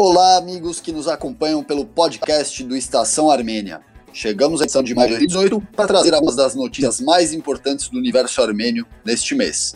[0.00, 3.80] Olá, amigos que nos acompanham pelo podcast do Estação Armênia.
[4.12, 7.98] Chegamos à edição de maio de 18 para trazer algumas das notícias mais importantes do
[7.98, 9.74] universo armênio neste mês.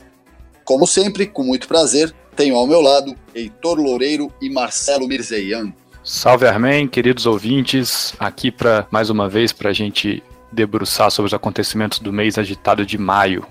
[0.64, 5.74] Como sempre, com muito prazer, tenho ao meu lado Heitor Loureiro e Marcelo Mirzeian.
[6.04, 11.34] Salve Armém, queridos ouvintes, aqui para mais uma vez para a gente debruçar sobre os
[11.34, 13.44] acontecimentos do mês agitado de maio.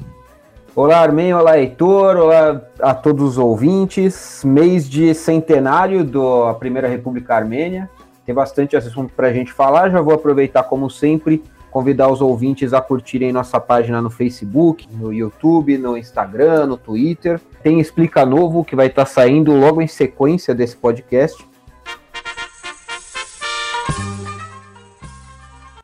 [0.73, 4.41] Olá Armém, olá Heitor, olá a todos os ouvintes.
[4.45, 7.89] Mês de centenário da Primeira República Armênia.
[8.25, 9.89] Tem bastante assunto para a gente falar.
[9.89, 15.11] Já vou aproveitar, como sempre, convidar os ouvintes a curtirem nossa página no Facebook, no
[15.11, 17.41] YouTube, no Instagram, no Twitter.
[17.61, 21.51] Tem Explica Novo que vai estar tá saindo logo em sequência desse podcast.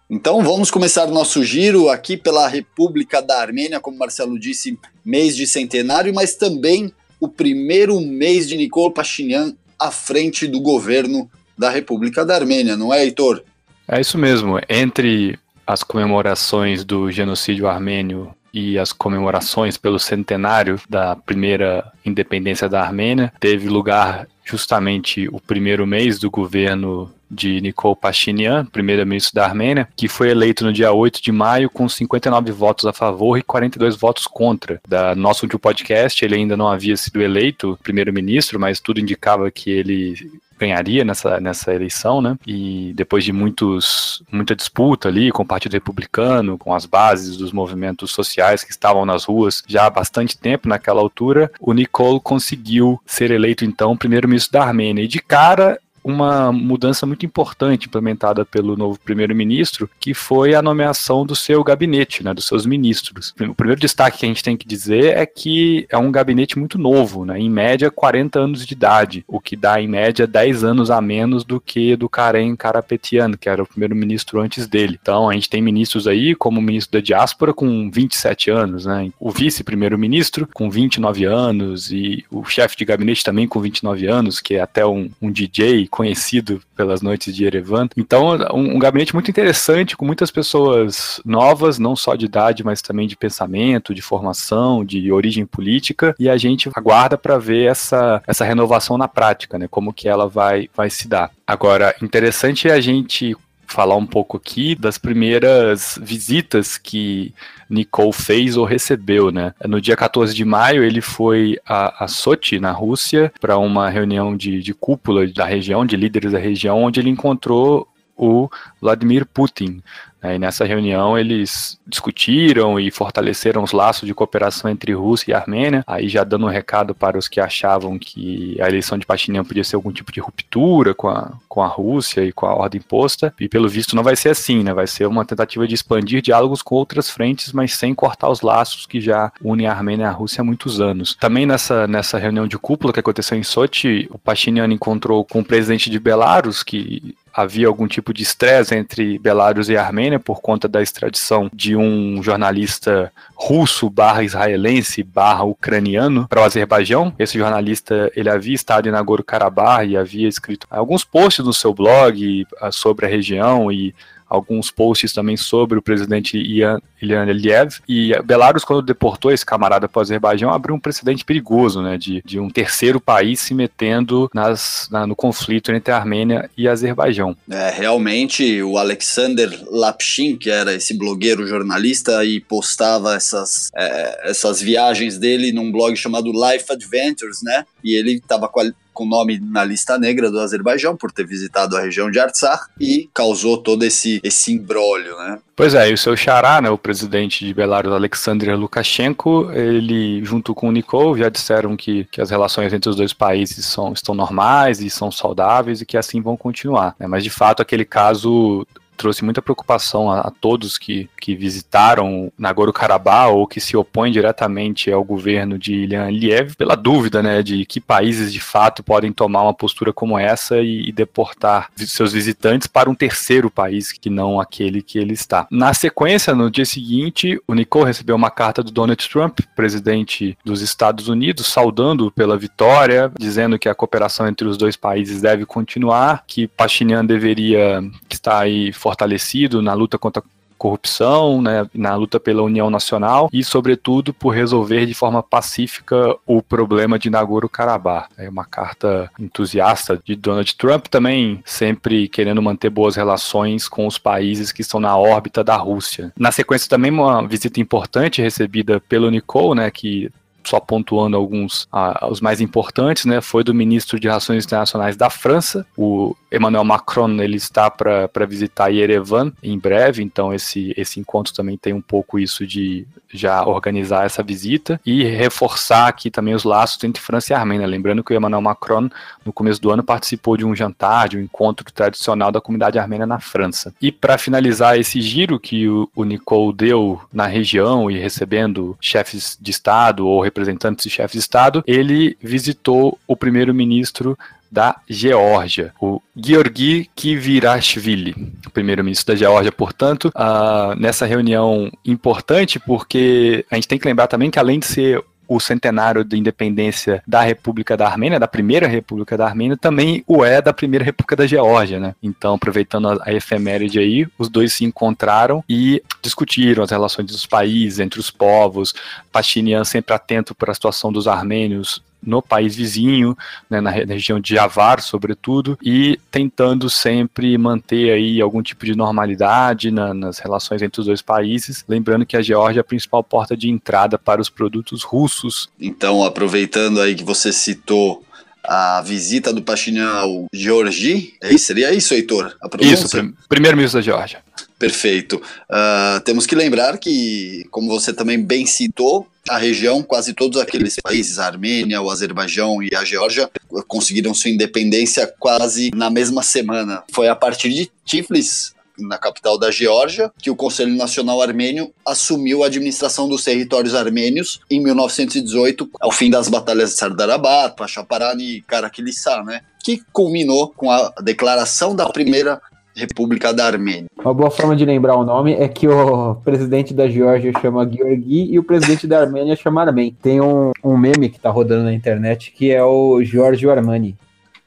[0.09, 5.45] Então vamos começar nosso giro aqui pela República da Armênia, como Marcelo disse, mês de
[5.45, 12.25] centenário, mas também o primeiro mês de Nikol Pashinyan à frente do governo da República
[12.25, 13.43] da Armênia, não é, Heitor?
[13.85, 14.61] É isso mesmo.
[14.69, 22.81] Entre as comemorações do genocídio armênio e as comemorações pelo centenário da primeira independência da
[22.81, 29.87] Armênia, teve lugar justamente o primeiro mês do governo de Nikol Pashinyan, primeiro-ministro da Armênia,
[29.95, 33.95] que foi eleito no dia 8 de maio com 59 votos a favor e 42
[33.95, 34.81] votos contra.
[34.87, 39.69] Da nosso último podcast, ele ainda não havia sido eleito primeiro-ministro, mas tudo indicava que
[39.69, 40.15] ele
[40.57, 42.37] ganharia nessa, nessa eleição, né?
[42.45, 47.51] E depois de muitos, muita disputa ali com o Partido Republicano, com as bases dos
[47.51, 52.99] movimentos sociais que estavam nas ruas já há bastante tempo naquela altura, o Nikol conseguiu
[53.05, 55.03] ser eleito então primeiro-ministro da Armênia.
[55.03, 61.25] E de cara uma mudança muito importante implementada pelo novo primeiro-ministro, que foi a nomeação
[61.25, 63.33] do seu gabinete, né, dos seus ministros.
[63.41, 66.77] O primeiro destaque que a gente tem que dizer é que é um gabinete muito
[66.77, 70.89] novo, né, em média 40 anos de idade, o que dá em média 10 anos
[70.89, 74.97] a menos do que do Karen Karapetian, que era o primeiro-ministro antes dele.
[75.01, 79.11] Então a gente tem ministros aí, como o ministro da diáspora com 27 anos, né,
[79.19, 84.55] o vice-primeiro-ministro com 29 anos e o chefe de gabinete também com 29 anos, que
[84.55, 87.89] é até um, um DJ conhecido pelas noites de Erevan.
[87.97, 92.83] Então, um, um, gabinete muito interessante, com muitas pessoas novas, não só de idade, mas
[92.83, 98.21] também de pensamento, de formação, de origem política, e a gente aguarda para ver essa,
[98.27, 99.67] essa renovação na prática, né?
[99.67, 101.31] Como que ela vai, vai se dar.
[101.47, 103.35] Agora, interessante é a gente
[103.67, 107.33] falar um pouco aqui das primeiras visitas que
[107.69, 109.53] Nicole fez ou recebeu, né?
[109.65, 114.35] No dia 14 de maio, ele foi a, a Sochi, na Rússia, para uma reunião
[114.35, 118.49] de, de cúpula da região, de líderes da região, onde ele encontrou o
[118.81, 119.83] Vladimir Putin,
[120.23, 125.83] e nessa reunião eles discutiram e fortaleceram os laços de cooperação entre Rússia e Armênia,
[125.85, 129.63] aí já dando um recado para os que achavam que a eleição de Pashinyan podia
[129.63, 133.33] ser algum tipo de ruptura com a, com a Rússia e com a ordem imposta,
[133.39, 134.73] e pelo visto não vai ser assim, né?
[134.73, 138.85] Vai ser uma tentativa de expandir diálogos com outras frentes, mas sem cortar os laços
[138.85, 141.15] que já unem a Armênia e a Rússia há muitos anos.
[141.19, 145.45] Também nessa, nessa reunião de cúpula que aconteceu em Sochi, o Pashinyan encontrou com o
[145.45, 150.67] presidente de Belarus, que havia algum tipo de estresse entre Belarus e Armênia por conta
[150.67, 157.13] da extradição de um jornalista russo barra israelense barra ucraniano para o Azerbaijão.
[157.19, 162.47] Esse jornalista ele havia estado em Nagorno-Karabakh e havia escrito alguns posts no seu blog
[162.59, 163.93] ah, sobre a região e
[164.29, 167.75] alguns posts também sobre o presidente Ian, Ilhan Aliyev.
[167.87, 172.21] E Belarus, quando deportou esse camarada para o Azerbaijão, abriu um precedente perigoso, né, de,
[172.25, 177.35] de um terceiro país se metendo nas, na, no conflito entre a Armênia e Azerbaijão.
[177.49, 184.61] É, realmente, o Alexander Lapshin, que era esse blogueiro jornalista e postava essas, é, essas
[184.61, 188.49] viagens dele num blog chamado Life Adventures, né, e ele estava
[188.97, 193.07] com nome na lista negra do Azerbaijão por ter visitado a região de Artsakh e
[193.13, 195.37] causou todo esse, esse imbróglio, né?
[195.55, 200.55] Pois é, e o seu xará, né, o presidente de Belarus, Alexander Lukashenko, ele, junto
[200.55, 204.15] com o Nikol, já disseram que, que as relações entre os dois países são, estão
[204.15, 206.95] normais e são saudáveis e que assim vão continuar.
[206.99, 207.05] Né?
[207.05, 208.65] Mas, de fato, aquele caso
[208.97, 214.91] trouxe muita preocupação a, a todos que, que visitaram Nagorno-Karabakh ou que se opõem diretamente
[214.91, 219.43] ao governo de Ilhan Aliyev pela dúvida, né, de que países de fato podem tomar
[219.43, 224.39] uma postura como essa e, e deportar seus visitantes para um terceiro país que não
[224.39, 225.47] aquele que ele está.
[225.51, 230.61] Na sequência, no dia seguinte, o Nicole recebeu uma carta do Donald Trump, presidente dos
[230.61, 236.23] Estados Unidos, saudando pela vitória, dizendo que a cooperação entre os dois países deve continuar,
[236.25, 240.23] que Pashinyan deveria estar aí fortalecido na luta contra
[240.57, 246.41] corrupção, né, na luta pela união nacional e, sobretudo, por resolver de forma pacífica o
[246.41, 248.09] problema de Nagorno-Karabakh.
[248.17, 253.97] É uma carta entusiasta de Donald Trump também, sempre querendo manter boas relações com os
[253.97, 256.11] países que estão na órbita da Rússia.
[256.17, 260.09] Na sequência, também uma visita importante recebida pelo Nicole, né, que
[260.47, 265.09] só pontuando alguns, ah, os mais importantes, né, foi do ministro de Relações Internacionais da
[265.09, 271.33] França, o Emmanuel Macron, ele está para visitar Yerevan em breve, então esse, esse encontro
[271.33, 276.43] também tem um pouco isso de já organizar essa visita e reforçar aqui também os
[276.43, 277.67] laços entre França e Armênia.
[277.67, 278.89] Lembrando que o Emmanuel Macron,
[279.25, 283.05] no começo do ano, participou de um jantar, de um encontro tradicional da comunidade armênia
[283.05, 283.73] na França.
[283.81, 289.37] E para finalizar esse giro que o, o Nicole deu na região e recebendo chefes
[289.39, 294.17] de Estado ou representantes de chefes de Estado, ele visitou o primeiro-ministro
[294.51, 298.15] da Geórgia, o Georgi Kvirashvili,
[298.53, 304.31] primeiro-ministro da Geórgia, portanto, uh, nessa reunião importante, porque a gente tem que lembrar também
[304.31, 309.17] que além de ser o centenário da independência da República da Armênia, da primeira República
[309.17, 311.95] da Armênia, também o é da primeira República da Geórgia, né?
[312.01, 317.25] Então, aproveitando a, a efeméride aí, os dois se encontraram e discutiram as relações dos
[317.25, 318.73] países, entre os povos.
[319.11, 323.17] Pachinian sempre atento para a situação dos armênios no país vizinho,
[323.49, 329.71] né, na, região de Javar, sobretudo, e tentando sempre manter aí algum tipo de normalidade
[329.71, 331.65] na, nas relações entre os dois países.
[331.67, 335.49] Lembrando que a Geórgia é a principal porta de entrada para os produtos russos.
[335.59, 338.03] Então, aproveitando aí que você citou
[338.43, 341.45] a visita do Pashinyan ao Georgi, é isso?
[341.45, 342.33] Seria isso, Heitor?
[342.61, 342.87] isso,
[343.27, 344.23] primeiro-ministro da Geórgia.
[344.59, 345.21] Perfeito.
[345.49, 350.77] Uh, temos que lembrar que, como você também bem citou, a região, quase todos aqueles
[350.81, 353.29] países, a Armênia, o Azerbaijão e a Geórgia,
[353.67, 356.83] conseguiram sua independência quase na mesma semana.
[356.91, 362.43] Foi a partir de Tiflis, na capital da Geórgia, que o Conselho Nacional Armênio assumiu
[362.43, 368.41] a administração dos territórios armênios em 1918, ao fim das batalhas de Sardarabat, Pachaparani e
[368.41, 369.41] Karakilissá, né?
[369.63, 372.39] Que culminou com a declaração da primeira
[372.77, 373.87] República da Armênia.
[373.97, 378.31] Uma boa forma de lembrar o nome é que o presidente da Geórgia chama Georgi
[378.31, 379.97] e o presidente da Armênia chama Armen.
[380.01, 383.95] Tem um, um meme que tá rodando na internet que é o Giorgio Armani.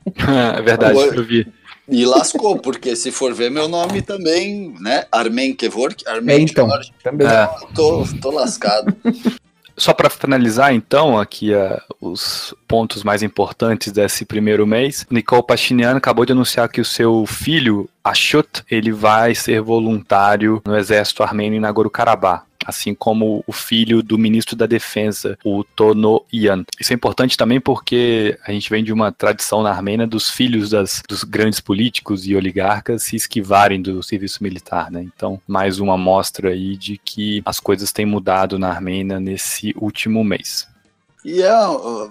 [0.57, 1.47] é verdade, eu vi.
[1.89, 5.07] E lascou, porque se for ver meu nome também, né?
[5.11, 6.69] Armen Kevork, Armen é, então,
[7.03, 7.27] também.
[7.27, 7.49] É.
[7.75, 8.97] Tô, tô lascado.
[9.81, 15.97] Só para finalizar, então, aqui uh, os pontos mais importantes desse primeiro mês, Nicole Pachinian
[15.97, 21.57] acabou de anunciar que o seu filho, Ashut, ele vai ser voluntário no exército armênio
[21.57, 26.65] em Nagorno-Karabakh assim como o filho do ministro da Defesa, o Tono Ian.
[26.81, 30.71] Isso é importante também porque a gente vem de uma tradição na Armênia dos filhos
[30.71, 35.03] das, dos grandes políticos e oligarcas se esquivarem do serviço militar, né?
[35.03, 40.25] Então, mais uma amostra aí de que as coisas têm mudado na Armênia nesse último
[40.25, 40.70] mês.
[41.25, 41.53] E é,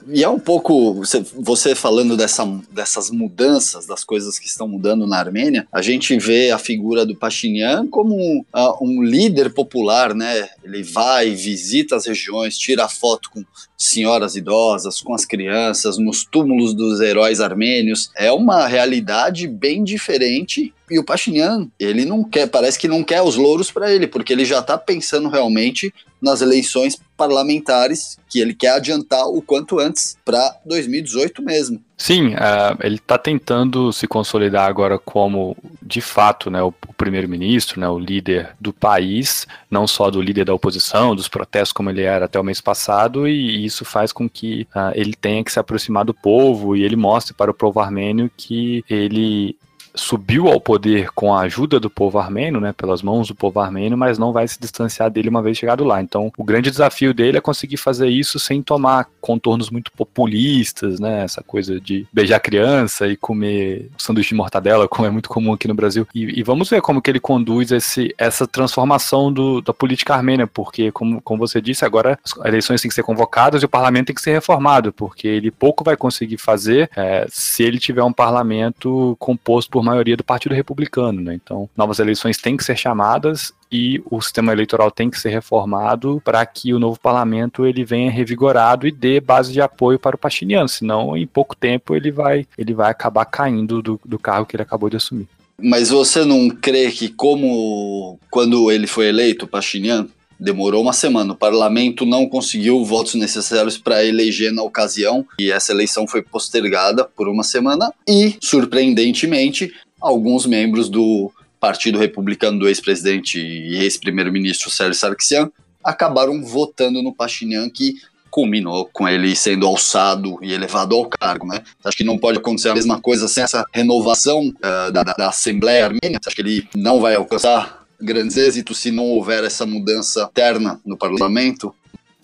[0.07, 1.01] e é um pouco,
[1.35, 6.51] você, falando dessa, dessas mudanças, das coisas que estão mudando na Armênia, a gente vê
[6.51, 10.47] a figura do Pashinyan como um, uh, um líder popular, né?
[10.63, 13.43] Ele vai, visita as regiões, tira foto com
[13.79, 18.11] senhoras idosas, com as crianças, nos túmulos dos heróis armênios.
[18.15, 23.21] É uma realidade bem diferente e o Pashinyan, ele não quer, parece que não quer
[23.21, 28.53] os louros para ele, porque ele já está pensando realmente nas eleições parlamentares que ele
[28.53, 31.81] quer adiantar o quanto antes para 2018 mesmo.
[32.01, 37.77] Sim, uh, ele está tentando se consolidar agora como, de fato, né, o, o primeiro-ministro,
[37.77, 42.03] né, o líder do país, não só do líder da oposição, dos protestos como ele
[42.03, 45.59] era até o mês passado, e isso faz com que uh, ele tenha que se
[45.59, 49.57] aproximar do povo e ele mostre para o povo armênio que ele
[49.95, 53.97] subiu ao poder com a ajuda do povo armênio, né, pelas mãos do povo armênio,
[53.97, 56.01] mas não vai se distanciar dele uma vez chegado lá.
[56.01, 61.23] Então, o grande desafio dele é conseguir fazer isso sem tomar contornos muito populistas, né,
[61.23, 65.67] essa coisa de beijar criança e comer sanduíche de mortadela, como é muito comum aqui
[65.67, 66.07] no Brasil.
[66.13, 70.47] E, e vamos ver como que ele conduz esse, essa transformação do, da política armênia,
[70.47, 74.07] porque, como, como você disse, agora as eleições têm que ser convocadas e o parlamento
[74.07, 78.13] tem que ser reformado, porque ele pouco vai conseguir fazer é, se ele tiver um
[78.13, 81.33] parlamento composto por maioria do Partido Republicano, né?
[81.33, 86.21] Então, novas eleições têm que ser chamadas e o sistema eleitoral tem que ser reformado
[86.23, 90.19] para que o novo parlamento ele venha revigorado e dê base de apoio para o
[90.19, 94.63] Pachinian, senão em pouco tempo ele vai, ele vai acabar caindo do, do que ele
[94.63, 95.27] acabou de assumir.
[95.61, 100.07] Mas você não crê que como quando ele foi eleito, Pachinian,
[100.39, 101.33] demorou uma semana.
[101.33, 107.03] O parlamento não conseguiu votos necessários para eleger na ocasião e essa eleição foi postergada
[107.03, 107.91] por uma semana.
[108.07, 115.51] E, surpreendentemente, alguns membros do Partido Republicano do ex-presidente e ex-primeiro-ministro Sérgio Sarkisian,
[115.83, 117.95] acabaram votando no Pashinyan, que
[118.29, 121.61] culminou com ele sendo alçado e elevado ao cargo, né?
[121.83, 125.85] Acho que não pode acontecer a mesma coisa sem essa renovação uh, da, da, Assembleia
[125.85, 126.19] Armênia.
[126.23, 130.97] Acho que ele não vai alcançar grandes êxitos se não houver essa mudança interna no
[130.97, 131.73] parlamento.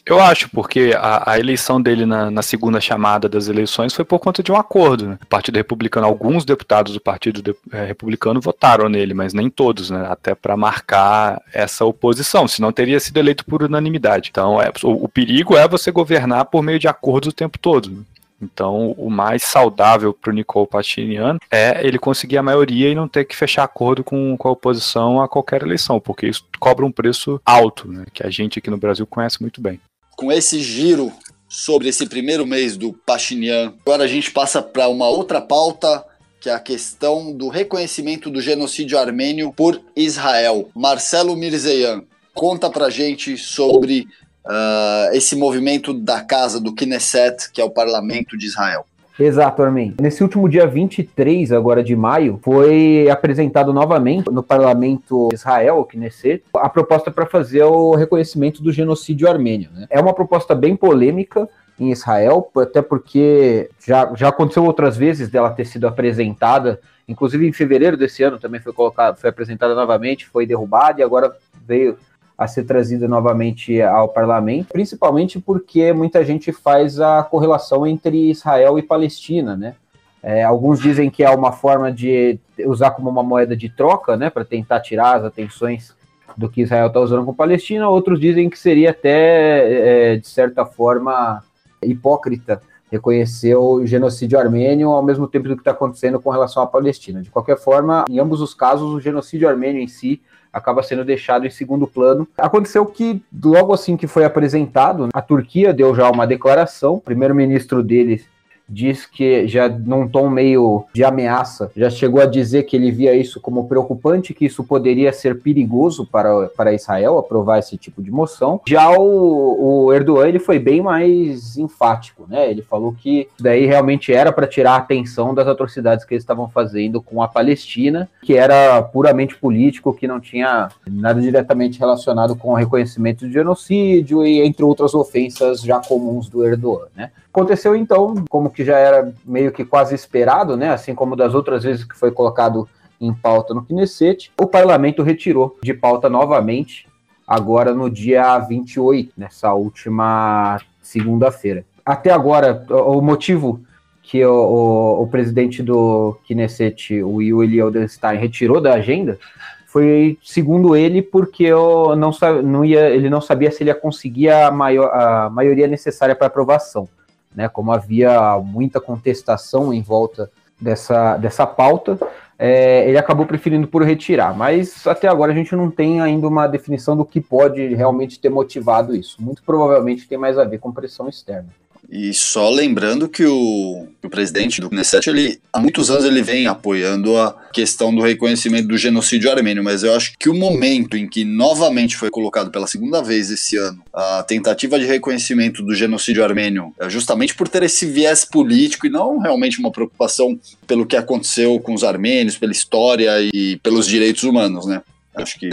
[0.05, 4.19] Eu acho, porque a, a eleição dele na, na, segunda chamada das eleições foi por
[4.19, 5.07] conta de um acordo.
[5.07, 5.17] Né?
[5.23, 9.89] O Partido Republicano, alguns deputados do Partido de, é, Republicano votaram nele, mas nem todos,
[9.89, 10.05] né?
[10.07, 14.29] até para marcar essa oposição, senão teria sido eleito por unanimidade.
[14.29, 17.89] Então, é, o, o, perigo é você governar por meio de acordos o tempo todo.
[17.89, 18.03] Né?
[18.41, 23.07] Então, o mais saudável para o Nicole Pachinian é ele conseguir a maioria e não
[23.07, 26.91] ter que fechar acordo com, com a oposição a qualquer eleição, porque isso cobra um
[26.91, 29.79] preço alto, né, que a gente aqui no Brasil conhece muito bem
[30.15, 31.11] com esse giro
[31.47, 36.03] sobre esse primeiro mês do Pachinian, agora a gente passa para uma outra pauta,
[36.39, 40.69] que é a questão do reconhecimento do genocídio armênio por Israel.
[40.75, 44.07] Marcelo Mirzeyan, conta pra gente sobre
[44.45, 48.85] uh, esse movimento da casa do Knesset, que é o parlamento de Israel.
[49.17, 49.95] Exato, Armin.
[50.01, 55.85] Nesse último dia 23 agora de maio, foi apresentado novamente no parlamento de Israel, o
[55.85, 59.69] Knesset, a proposta para fazer o reconhecimento do genocídio armênio.
[59.73, 59.87] Né?
[59.89, 61.47] É uma proposta bem polêmica,
[61.79, 67.51] em Israel, até porque já, já aconteceu outras vezes dela ter sido apresentada, inclusive em
[67.51, 71.35] fevereiro desse ano também foi colocada, foi apresentada novamente, foi derrubada e agora
[71.67, 71.97] veio
[72.37, 78.77] a ser trazida novamente ao parlamento, principalmente porque muita gente faz a correlação entre Israel
[78.77, 79.75] e Palestina, né?
[80.21, 84.27] É, alguns dizem que é uma forma de usar como uma moeda de troca, né,
[84.31, 85.95] para tentar tirar as atenções
[86.35, 87.87] do que Israel está usando com Palestina.
[87.87, 91.43] Outros dizem que seria até, é, de certa forma,
[91.83, 92.59] hipócrita
[92.95, 97.21] reconhecer o genocídio armênio ao mesmo tempo do que está acontecendo com relação à Palestina.
[97.21, 100.21] De qualquer forma, em ambos os casos, o genocídio armênio em si
[100.51, 102.25] acaba sendo deixado em segundo plano.
[102.37, 107.83] Aconteceu que, logo assim que foi apresentado, a Turquia deu já uma declaração, o primeiro-ministro
[107.83, 108.25] deles
[108.67, 113.15] diz que já num tom meio de ameaça, já chegou a dizer que ele via
[113.15, 118.11] isso como preocupante, que isso poderia ser perigoso para, para Israel aprovar esse tipo de
[118.11, 118.61] moção.
[118.67, 122.49] Já o, o Erdogan ele foi bem mais enfático, né?
[122.49, 126.49] Ele falou que daí realmente era para tirar a atenção das atrocidades que eles estavam
[126.49, 132.51] fazendo com a Palestina, que era puramente político, que não tinha nada diretamente relacionado com
[132.51, 137.11] o reconhecimento de genocídio e entre outras ofensas já comuns do Erdogan, né?
[137.35, 140.69] Aconteceu então, como que já era meio que quase esperado, né?
[140.69, 142.65] Assim como das outras vezes que foi colocado
[142.99, 146.87] em pauta no Knesset, o parlamento retirou de pauta novamente,
[147.27, 151.65] agora no dia 28, nessa última segunda-feira.
[151.85, 153.59] Até agora, o motivo
[154.01, 159.19] que o, o, o, presidente do Knesset, o Yuli Eldenstein, retirou da agenda
[159.67, 162.11] foi, segundo ele, porque eu não,
[162.45, 166.27] não ia, ele não sabia se ele ia conseguir a, maior, a maioria necessária para
[166.27, 166.87] aprovação
[167.35, 167.49] né?
[167.49, 171.99] Como havia muita contestação em volta dessa, dessa pauta,
[172.37, 174.35] é, ele acabou preferindo por retirar.
[174.35, 178.29] Mas até agora a gente não tem ainda uma definição do que pode realmente ter
[178.29, 179.21] motivado isso.
[179.21, 181.49] Muito provavelmente tem mais a ver com pressão externa.
[181.89, 186.47] E só lembrando que o, o presidente do Knesset, ele, há muitos anos ele vem
[186.47, 191.07] apoiando a questão do reconhecimento do genocídio armênio, mas eu acho que o momento em
[191.07, 196.23] que novamente foi colocado pela segunda vez esse ano a tentativa de reconhecimento do genocídio
[196.23, 200.97] armênio, é justamente por ter esse viés político e não realmente uma preocupação pelo que
[200.97, 204.81] aconteceu com os armênios, pela história e pelos direitos humanos, né?
[205.15, 205.49] Acho que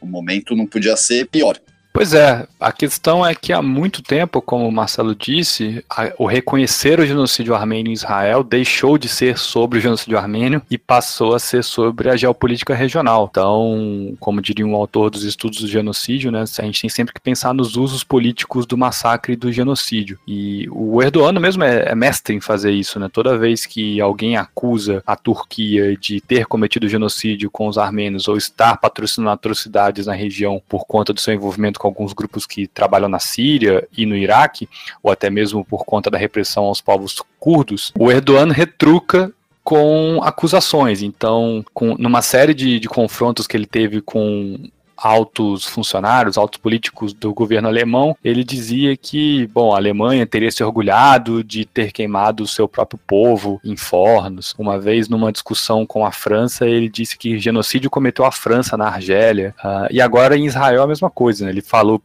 [0.00, 1.58] o momento não podia ser pior.
[1.96, 6.26] Pois é, a questão é que há muito tempo, como o Marcelo disse, a, o
[6.26, 11.34] reconhecer o genocídio armênio em Israel deixou de ser sobre o genocídio armênio e passou
[11.34, 13.26] a ser sobre a geopolítica regional.
[13.30, 17.20] Então, como diria um autor dos estudos do genocídio, né, a gente tem sempre que
[17.20, 20.18] pensar nos usos políticos do massacre e do genocídio.
[20.28, 23.08] E o Erdogan mesmo é, é mestre em fazer isso, né?
[23.10, 28.36] Toda vez que alguém acusa a Turquia de ter cometido genocídio com os armênios ou
[28.36, 32.66] estar patrocinando atrocidades na região por conta do seu envolvimento com com alguns grupos que
[32.66, 34.68] trabalham na Síria e no Iraque,
[35.02, 41.02] ou até mesmo por conta da repressão aos povos curdos, o Erdogan retruca com acusações.
[41.02, 44.58] Então, com, numa série de, de confrontos que ele teve com
[44.96, 50.64] altos funcionários, altos políticos do governo alemão, ele dizia que, bom, a Alemanha teria se
[50.64, 54.54] orgulhado de ter queimado o seu próprio povo em fornos.
[54.58, 58.86] Uma vez, numa discussão com a França, ele disse que genocídio cometeu a França na
[58.86, 59.54] Argélia.
[59.62, 61.50] Uh, e agora em Israel a mesma coisa, né?
[61.50, 62.00] Ele falou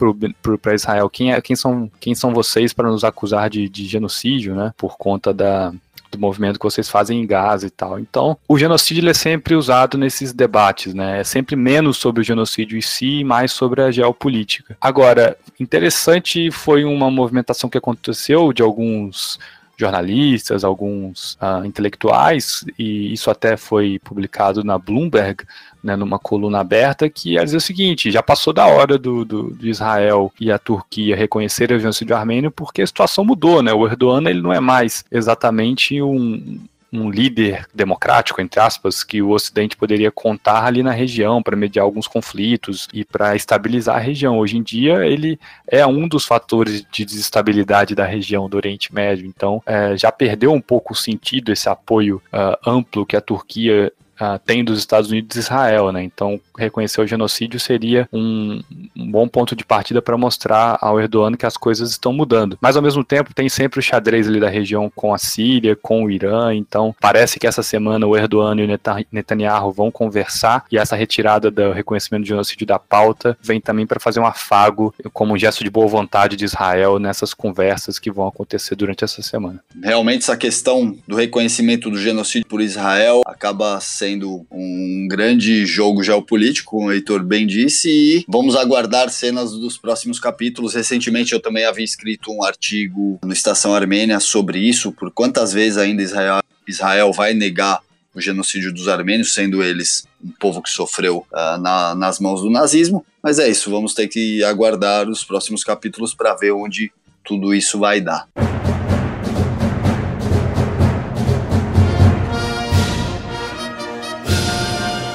[0.62, 4.56] para Israel quem, é, quem, são, quem são vocês para nos acusar de, de genocídio,
[4.56, 4.74] né?
[4.78, 5.74] Por conta da
[6.12, 8.00] do movimento que vocês fazem em Gaza e tal.
[8.00, 11.22] Então, o genocídio é sempre usado nesses debates, né?
[11.22, 14.77] É sempre menos sobre o genocídio em si e mais sobre a geopolítica.
[14.80, 19.39] Agora, interessante foi uma movimentação que aconteceu de alguns
[19.82, 25.44] jornalistas, alguns uh, intelectuais, e isso até foi publicado na Bloomberg,
[25.84, 29.50] né, numa coluna aberta, que ia dizer o seguinte: já passou da hora do, do,
[29.50, 33.74] do Israel e a Turquia reconhecerem o genocídio armênio, porque a situação mudou, né?
[33.74, 36.60] O Erdogan ele não é mais exatamente um,
[36.92, 41.86] um líder democrático, entre aspas, que o Ocidente poderia contar ali na região para mediar
[41.86, 44.38] alguns conflitos e para estabilizar a região.
[44.38, 49.26] Hoje em dia, ele é um dos fatores de desestabilidade da região do Oriente Médio.
[49.26, 53.92] Então, é, já perdeu um pouco o sentido esse apoio uh, amplo que a Turquia
[54.22, 56.04] uh, tem dos Estados Unidos e Israel, né?
[56.04, 58.62] Então, reconhecer o genocídio seria um,
[58.96, 62.58] um bom ponto de partida para mostrar ao Erdogan que as coisas estão mudando.
[62.62, 66.04] Mas, ao mesmo tempo, tem sempre o xadrez ali da região com a Síria, com
[66.04, 66.54] o Irã.
[66.54, 68.80] Então, parece que essa semana o Erdogan e o
[69.12, 74.00] Netanyahu vão conversar e essa retirada do reconhecimento do genocídio da pauta vem também para
[74.00, 78.28] fazer um afago como um gesto de boa vontade de Israel nessas conversas que vão
[78.28, 79.63] acontecer durante essa semana.
[79.82, 86.03] Realmente, essa questão do reconhecimento do genocídio por Israel acaba sendo sendo um grande jogo
[86.03, 90.74] geopolítico, como o Heitor bem disse, e vamos aguardar cenas dos próximos capítulos.
[90.74, 95.77] Recentemente eu também havia escrito um artigo no Estação Armênia sobre isso, por quantas vezes
[95.77, 97.80] ainda Israel, Israel vai negar
[98.13, 102.50] o genocídio dos armênios, sendo eles um povo que sofreu uh, na, nas mãos do
[102.50, 103.06] nazismo.
[103.24, 106.91] Mas é isso, vamos ter que aguardar os próximos capítulos para ver onde
[107.24, 108.27] tudo isso vai dar.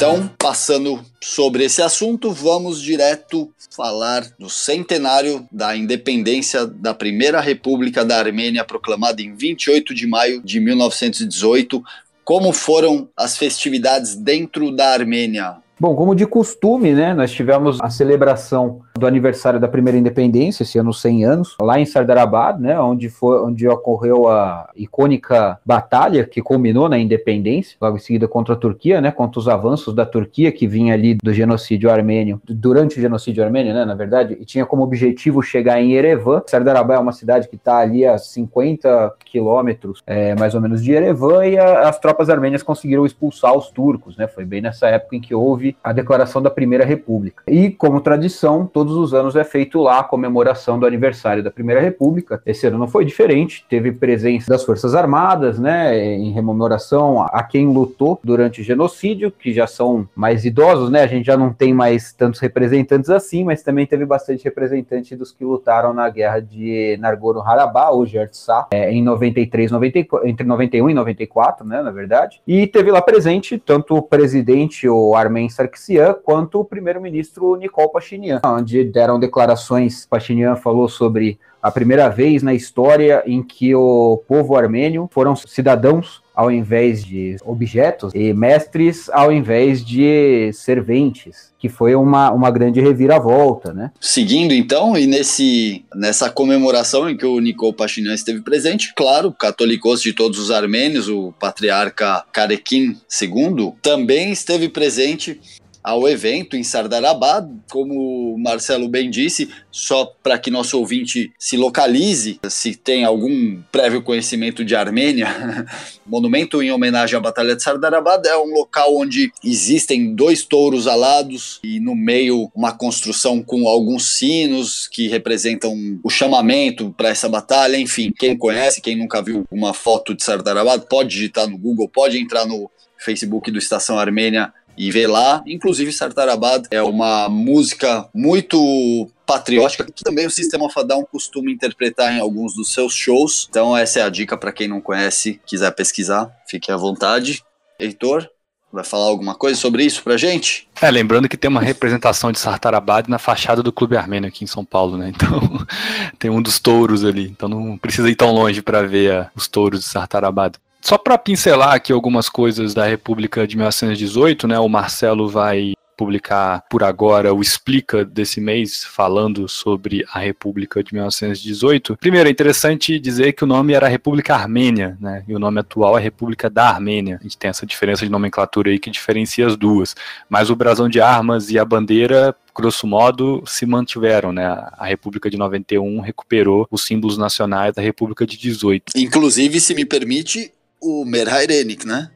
[0.08, 8.04] Então, passando sobre esse assunto, vamos direto falar do centenário da independência da Primeira República
[8.04, 11.82] da Armênia, proclamada em 28 de maio de 1918.
[12.24, 15.56] Como foram as festividades dentro da Armênia?
[15.78, 20.78] Bom, como de costume, né, nós tivemos a celebração do aniversário da primeira independência, esse
[20.78, 26.40] ano 100 anos, lá em Sardarabad, né, onde foi onde ocorreu a icônica batalha que
[26.40, 30.50] culminou na independência, logo em seguida contra a Turquia, né, contra os avanços da Turquia
[30.50, 34.64] que vinha ali do genocídio armênio, durante o genocídio armênio, né, na verdade, e tinha
[34.64, 36.42] como objetivo chegar em Erevan.
[36.46, 40.92] Sardarabad é uma cidade que está ali a 50 quilômetros, é, mais ou menos, de
[40.92, 45.16] Erevan, e a, as tropas armênias conseguiram expulsar os turcos, né, foi bem nessa época
[45.16, 47.42] em que houve houve a declaração da Primeira República.
[47.48, 51.80] E, como tradição, todos os anos é feito lá a comemoração do aniversário da Primeira
[51.80, 52.40] República.
[52.44, 57.66] Esse ano não foi diferente, teve presença das Forças Armadas, né, em rememoração a quem
[57.66, 61.72] lutou durante o genocídio, que já são mais idosos, né, a gente já não tem
[61.72, 66.96] mais tantos representantes assim, mas também teve bastante representante dos que lutaram na guerra de
[67.00, 72.40] Nagorno-Karabakh, hoje Artsakh, é, em 93, 94, entre 91 e 94, né, na verdade.
[72.46, 78.40] E teve lá presente tanto o presidente, o Armen Sarkisian quanto o primeiro-ministro Nicole Pashinyan,
[78.44, 80.06] onde deram declarações.
[80.06, 86.22] Pashinyan falou sobre a primeira vez na história em que o povo armênio foram cidadãos
[86.36, 92.80] ao invés de objetos e mestres ao invés de serventes, que foi uma, uma grande
[92.80, 93.90] reviravolta, né?
[93.98, 100.02] Seguindo então, e nesse, nessa comemoração em que o Nicol Pashinyan esteve presente, claro, católicos
[100.02, 105.40] de todos os armênios, o patriarca Karekin II, também esteve presente
[105.86, 112.40] ao evento em Sardarabad, como Marcelo bem disse, só para que nosso ouvinte se localize,
[112.48, 115.28] se tem algum prévio conhecimento de Armênia,
[116.04, 121.60] monumento em homenagem à Batalha de Sardarabad é um local onde existem dois touros alados
[121.62, 125.72] e no meio uma construção com alguns sinos que representam
[126.02, 127.76] o chamamento para essa batalha.
[127.76, 132.18] Enfim, quem conhece, quem nunca viu uma foto de Sardarabad, pode digitar no Google, pode
[132.18, 132.68] entrar no
[132.98, 135.42] Facebook do Estação Armênia e ver lá.
[135.46, 142.20] Inclusive, Sartarabad é uma música muito patriótica que também o Sistema Fadão costuma interpretar em
[142.20, 143.46] alguns dos seus shows.
[143.50, 147.42] Então, essa é a dica para quem não conhece, quiser pesquisar, fique à vontade.
[147.78, 148.28] Heitor,
[148.72, 150.68] vai falar alguma coisa sobre isso pra gente?
[150.80, 154.46] É, lembrando que tem uma representação de Sartarabad na fachada do Clube Armênio aqui em
[154.46, 155.12] São Paulo, né?
[155.14, 155.40] Então,
[156.18, 157.28] tem um dos touros ali.
[157.28, 160.56] Então, não precisa ir tão longe para ver uh, os touros de Sartarabad.
[160.86, 164.56] Só para pincelar aqui algumas coisas da República de 1918, né?
[164.60, 170.94] O Marcelo vai publicar por agora o Explica desse mês, falando sobre a República de
[170.94, 171.96] 1918.
[171.96, 175.24] Primeiro, é interessante dizer que o nome era República Armênia, né?
[175.26, 177.16] E o nome atual é República da Armênia.
[177.18, 179.96] A gente tem essa diferença de nomenclatura aí que diferencia as duas.
[180.30, 184.46] Mas o brasão de armas e a bandeira grosso modo, se mantiveram, né?
[184.78, 188.92] A República de 91 recuperou os símbolos nacionais da República de 18.
[188.96, 190.50] Inclusive, se me permite,
[190.86, 192.10] o Merhairenik, né?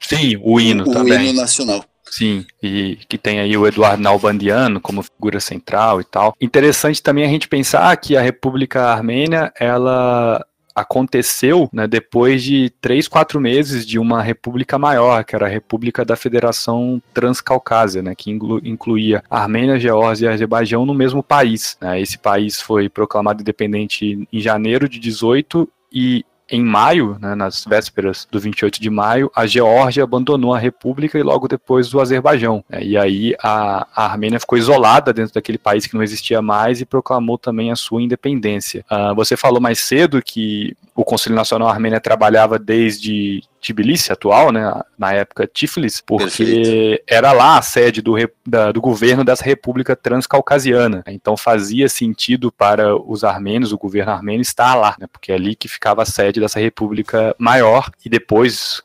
[0.00, 1.18] Sim, o hino o, também.
[1.18, 1.84] O hino nacional.
[2.10, 6.34] Sim, e que tem aí o Eduardo Nalbandiano como figura central e tal.
[6.40, 13.06] Interessante também a gente pensar que a República Armênia, ela aconteceu né, depois de três,
[13.06, 18.30] quatro meses de uma república maior, que era a República da Federação Transcaucásia, né, que
[18.30, 21.76] inclu incluía Armênia, Geórgia e Azerbaijão no mesmo país.
[21.80, 22.00] Né.
[22.00, 28.28] Esse país foi proclamado independente em janeiro de 18 e em maio, né, nas vésperas
[28.30, 32.62] do 28 de maio, a Geórgia abandonou a república e logo depois o Azerbaijão.
[32.68, 36.80] Né, e aí a, a, Armênia ficou isolada dentro daquele país que não existia mais
[36.80, 38.84] e proclamou também a sua independência.
[38.90, 44.82] Uh, você falou mais cedo que o Conselho Nacional Armênia trabalhava desde Tbilisi atual, né,
[44.98, 47.04] na época Tiflis, porque Perfeito.
[47.06, 48.14] era lá a sede do,
[48.46, 51.02] da, do governo dessa República Transcaucasiana.
[51.06, 55.54] Então fazia sentido para os armênios, o governo armênio estar lá, né, porque é ali
[55.54, 58.82] que ficava a sede dessa república maior e depois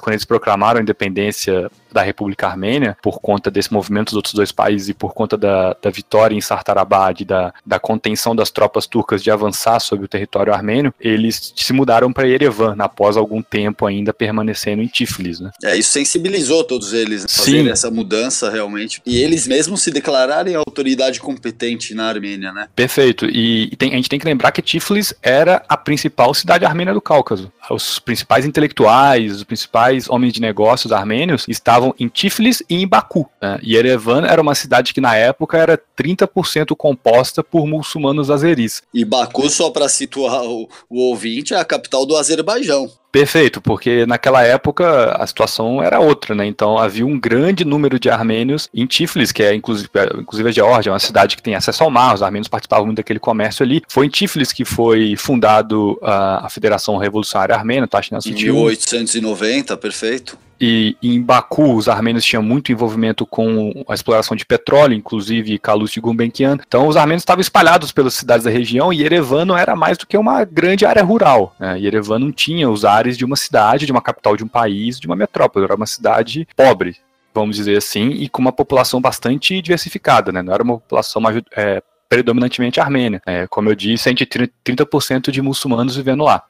[0.00, 4.52] quando eles proclamaram a independência da República Armênia, por conta desse movimento dos outros dois
[4.52, 9.22] países e por conta da, da vitória em Sartarabad, da, da contenção das tropas turcas
[9.22, 14.12] de avançar sobre o território armênio, eles se mudaram para Yerevan, após algum tempo ainda
[14.12, 15.40] permanecendo em Tiflis.
[15.40, 15.50] Né?
[15.64, 19.02] É, isso sensibilizou todos eles, fazer essa mudança realmente.
[19.06, 22.68] E eles mesmos se declararem autoridade competente na Armênia, né?
[22.74, 23.26] Perfeito.
[23.26, 27.00] E, tem, a gente tem que lembrar que Tiflis era a principal cidade armênia do
[27.00, 27.52] Cáucaso.
[27.70, 32.86] Os principais intelectuais, os principais homens de negócios armênios estavam estavam em Tiflis e em
[32.86, 33.28] Baku.
[33.40, 33.58] Né?
[33.62, 38.82] E Erevan era uma cidade que na época era 30% composta por muçulmanos azeris.
[38.92, 42.90] E Baku, só para situar o, o ouvinte, é a capital do Azerbaijão.
[43.12, 46.46] Perfeito, porque naquela época a situação era outra, né?
[46.46, 50.90] Então havia um grande número de armênios em Tiflis, que é inclusive, inclusive a Geórgia,
[50.90, 53.82] é uma cidade que tem acesso ao mar, os armênios participavam muito daquele comércio ali.
[53.88, 60.38] Foi em Tiflis que foi fundado a, a Federação Revolucionária Armênia, Tashkent Em 1890, perfeito.
[60.60, 65.90] E, em Baku, os armênios tinham muito envolvimento com a exploração de petróleo, inclusive Kalus
[65.90, 66.58] de Gulbenkian.
[66.66, 70.06] Então, os armênios estavam espalhados pelas cidades da região e Yerevan não era mais do
[70.06, 71.56] que uma grande área rural.
[71.58, 71.80] Né?
[71.80, 75.06] Yerevan não tinha os ares de uma cidade, de uma capital de um país, de
[75.06, 75.64] uma metrópole.
[75.64, 76.96] Era uma cidade pobre,
[77.34, 80.30] vamos dizer assim, e com uma população bastante diversificada.
[80.30, 80.42] Né?
[80.42, 81.22] Não era uma população
[81.56, 83.22] é, predominantemente armênia.
[83.26, 86.44] É, como eu disse, a gente tem 30% de muçulmanos vivendo lá.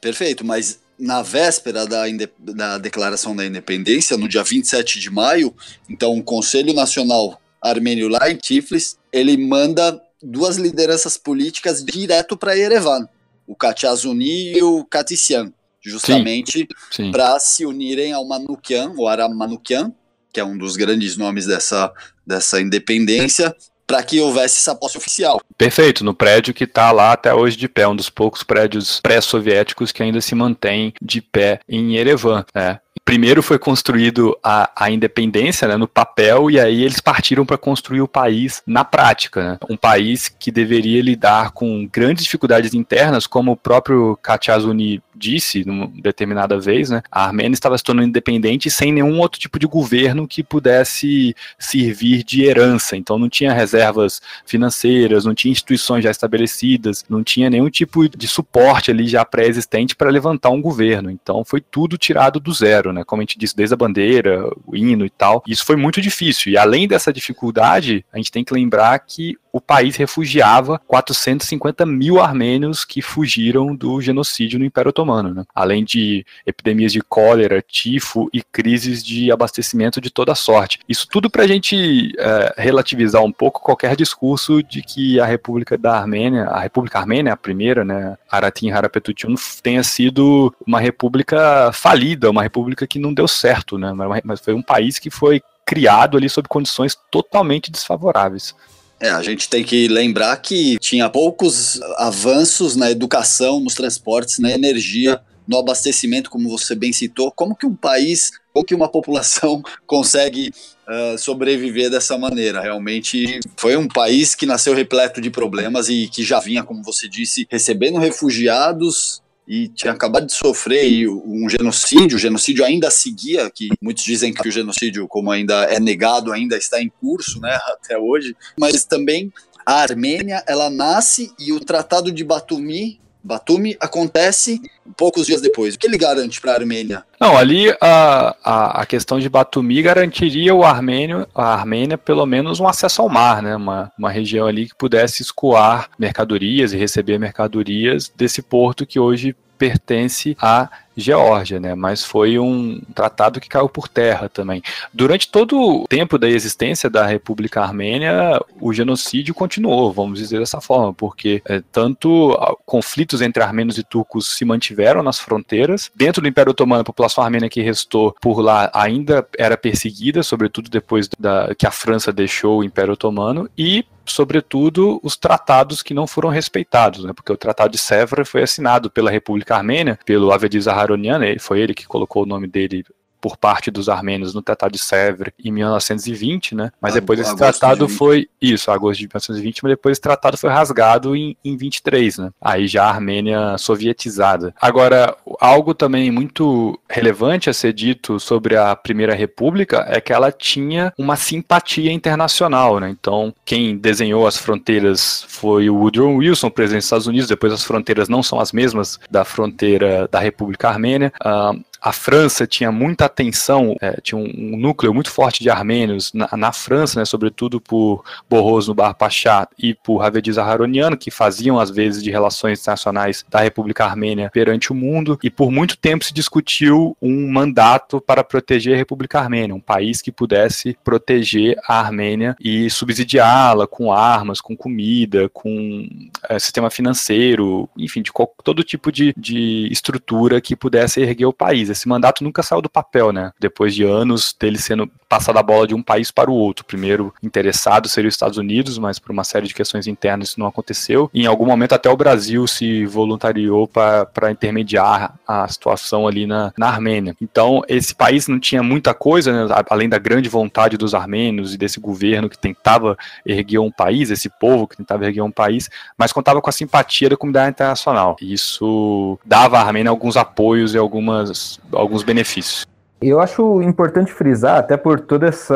[0.00, 2.04] Perfeito, mas na véspera da,
[2.38, 5.54] da declaração da independência, no dia 27 de maio,
[5.88, 12.54] então o Conselho Nacional Armênio lá em Tiflis, ele manda duas lideranças políticas direto para
[12.54, 13.08] Yerevan,
[13.46, 15.52] o Kachazuni e o Katisian,
[15.90, 16.68] justamente
[17.12, 19.92] para se unirem ao Manukian, o Aram Manukian,
[20.32, 21.92] que é um dos grandes nomes dessa,
[22.26, 23.54] dessa independência,
[23.86, 25.40] para que houvesse essa posse oficial.
[25.56, 29.92] Perfeito, no prédio que está lá até hoje de pé, um dos poucos prédios pré-soviéticos
[29.92, 32.44] que ainda se mantém de pé em Erevan.
[32.54, 32.80] Né?
[33.06, 38.00] Primeiro foi construído a, a independência né, no papel e aí eles partiram para construir
[38.00, 39.52] o país na prática.
[39.52, 39.58] Né?
[39.70, 45.86] Um país que deveria lidar com grandes dificuldades internas, como o próprio Kachazuni disse numa
[45.86, 50.26] determinada vez, né, a Armênia estava se tornando independente sem nenhum outro tipo de governo
[50.26, 52.96] que pudesse servir de herança.
[52.96, 58.26] Então não tinha reservas financeiras, não tinha instituições já estabelecidas, não tinha nenhum tipo de
[58.26, 61.08] suporte ali já pré-existente para levantar um governo.
[61.08, 63.04] Então foi tudo tirado do zero, né?
[63.04, 65.42] Como a gente disse, desde a bandeira, o hino e tal.
[65.46, 66.52] Isso foi muito difícil.
[66.52, 72.20] E além dessa dificuldade, a gente tem que lembrar que o país refugiava 450 mil
[72.20, 75.44] armênios que fugiram do genocídio no Império Otomano, né?
[75.54, 80.78] além de epidemias de cólera, tifo e crises de abastecimento de toda sorte.
[80.86, 85.78] Isso tudo para a gente é, relativizar um pouco qualquer discurso de que a República
[85.78, 92.30] da Armênia, a República Armênia, a primeira, né, Aratin Harapetutiun, tenha sido uma república falida,
[92.30, 93.92] uma república que não deu certo, né?
[94.24, 98.54] mas foi um país que foi criado ali sob condições totalmente desfavoráveis.
[98.98, 104.50] É, a gente tem que lembrar que tinha poucos avanços na educação, nos transportes, na
[104.50, 107.30] energia, no abastecimento, como você bem citou.
[107.30, 110.50] Como que um país, ou que uma população consegue
[110.88, 112.60] uh, sobreviver dessa maneira?
[112.60, 117.06] Realmente foi um país que nasceu repleto de problemas e que já vinha, como você
[117.06, 123.68] disse, recebendo refugiados, e tinha acabado de sofrer um genocídio, o genocídio ainda seguia, que
[123.80, 127.96] muitos dizem que o genocídio, como ainda é negado, ainda está em curso, né, até
[127.96, 129.32] hoje, mas também
[129.64, 134.62] a Armênia, ela nasce e o Tratado de Batumi Batumi acontece
[134.96, 135.74] poucos dias depois.
[135.74, 137.02] O que ele garante para a Armênia?
[137.20, 142.60] Não, ali a, a, a, questão de Batumi garantiria o Armênio, a Armênia pelo menos
[142.60, 143.56] um acesso ao mar, né?
[143.56, 149.34] Uma, uma região ali que pudesse escoar mercadorias e receber mercadorias desse porto que hoje
[149.58, 151.74] pertence à Geórgia, né?
[151.74, 154.62] Mas foi um tratado que caiu por terra também.
[154.92, 160.60] Durante todo o tempo da existência da República Armênia, o genocídio continuou, vamos dizer dessa
[160.60, 165.90] forma, porque é, tanto conflitos entre armênios e turcos se mantiveram nas fronteiras.
[165.94, 170.70] Dentro do Império Otomano, a população armênia que restou por lá ainda era perseguida, sobretudo
[170.70, 176.06] depois da, que a França deixou o Império Otomano, e sobretudo os tratados que não
[176.06, 177.12] foram respeitados, né?
[177.12, 181.74] porque o Tratado de Sèvres foi assinado pela República Armênia, pelo Avediz Aharonian, foi ele
[181.74, 182.84] que colocou o nome dele
[183.20, 186.70] por parte dos armênios no Tratado de Sèvres em 1920, né?
[186.80, 190.50] Mas depois esse tratado de foi isso, agosto de 1920, mas depois esse tratado foi
[190.50, 192.30] rasgado em, em 23, né?
[192.40, 194.54] Aí já a Armênia sovietizada.
[194.60, 200.30] Agora, algo também muito relevante a ser dito sobre a Primeira República é que ela
[200.32, 202.88] tinha uma simpatia internacional, né?
[202.90, 207.28] Então, quem desenhou as fronteiras foi o Woodrow Wilson, presidente dos Estados Unidos.
[207.28, 211.12] Depois as fronteiras não são as mesmas da fronteira da República Armênia.
[211.24, 216.12] Uh, a França tinha muita atenção, é, tinha um, um, núcleo muito forte de armênios
[216.12, 221.12] na, na França, né, sobretudo por Boros no Bar Pachá e por Havediz Aharonian, que
[221.12, 225.78] faziam às vezes de relações internacionais da República Armênia perante o mundo, e por muito
[225.78, 231.56] tempo se discutiu um mandato para proteger a República Armênia, um país que pudesse proteger
[231.68, 235.88] a Armênia e subsidiá-la com armas, com comida, com
[236.28, 238.10] é, sistema financeiro, enfim, de
[238.42, 242.68] todo tipo de, de estrutura que pudesse erguer o país esse mandato nunca saiu do
[242.68, 243.32] papel, né?
[243.38, 246.64] Depois de anos dele sendo passado a bola de um país para o outro.
[246.64, 250.46] Primeiro interessado seria os Estados Unidos, mas por uma série de questões internas isso não
[250.46, 251.10] aconteceu.
[251.12, 256.52] E em algum momento até o Brasil se voluntariou para intermediar a situação ali na,
[256.56, 257.16] na Armênia.
[257.20, 259.54] Então esse país não tinha muita coisa, né?
[259.70, 264.28] além da grande vontade dos armênios e desse governo que tentava erguer um país, esse
[264.28, 268.16] povo que tentava erguer um país, mas contava com a simpatia da comunidade internacional.
[268.20, 272.66] Isso dava à Armênia alguns apoios e algumas alguns benefícios.
[273.00, 275.52] Eu acho importante frisar, até por todo esse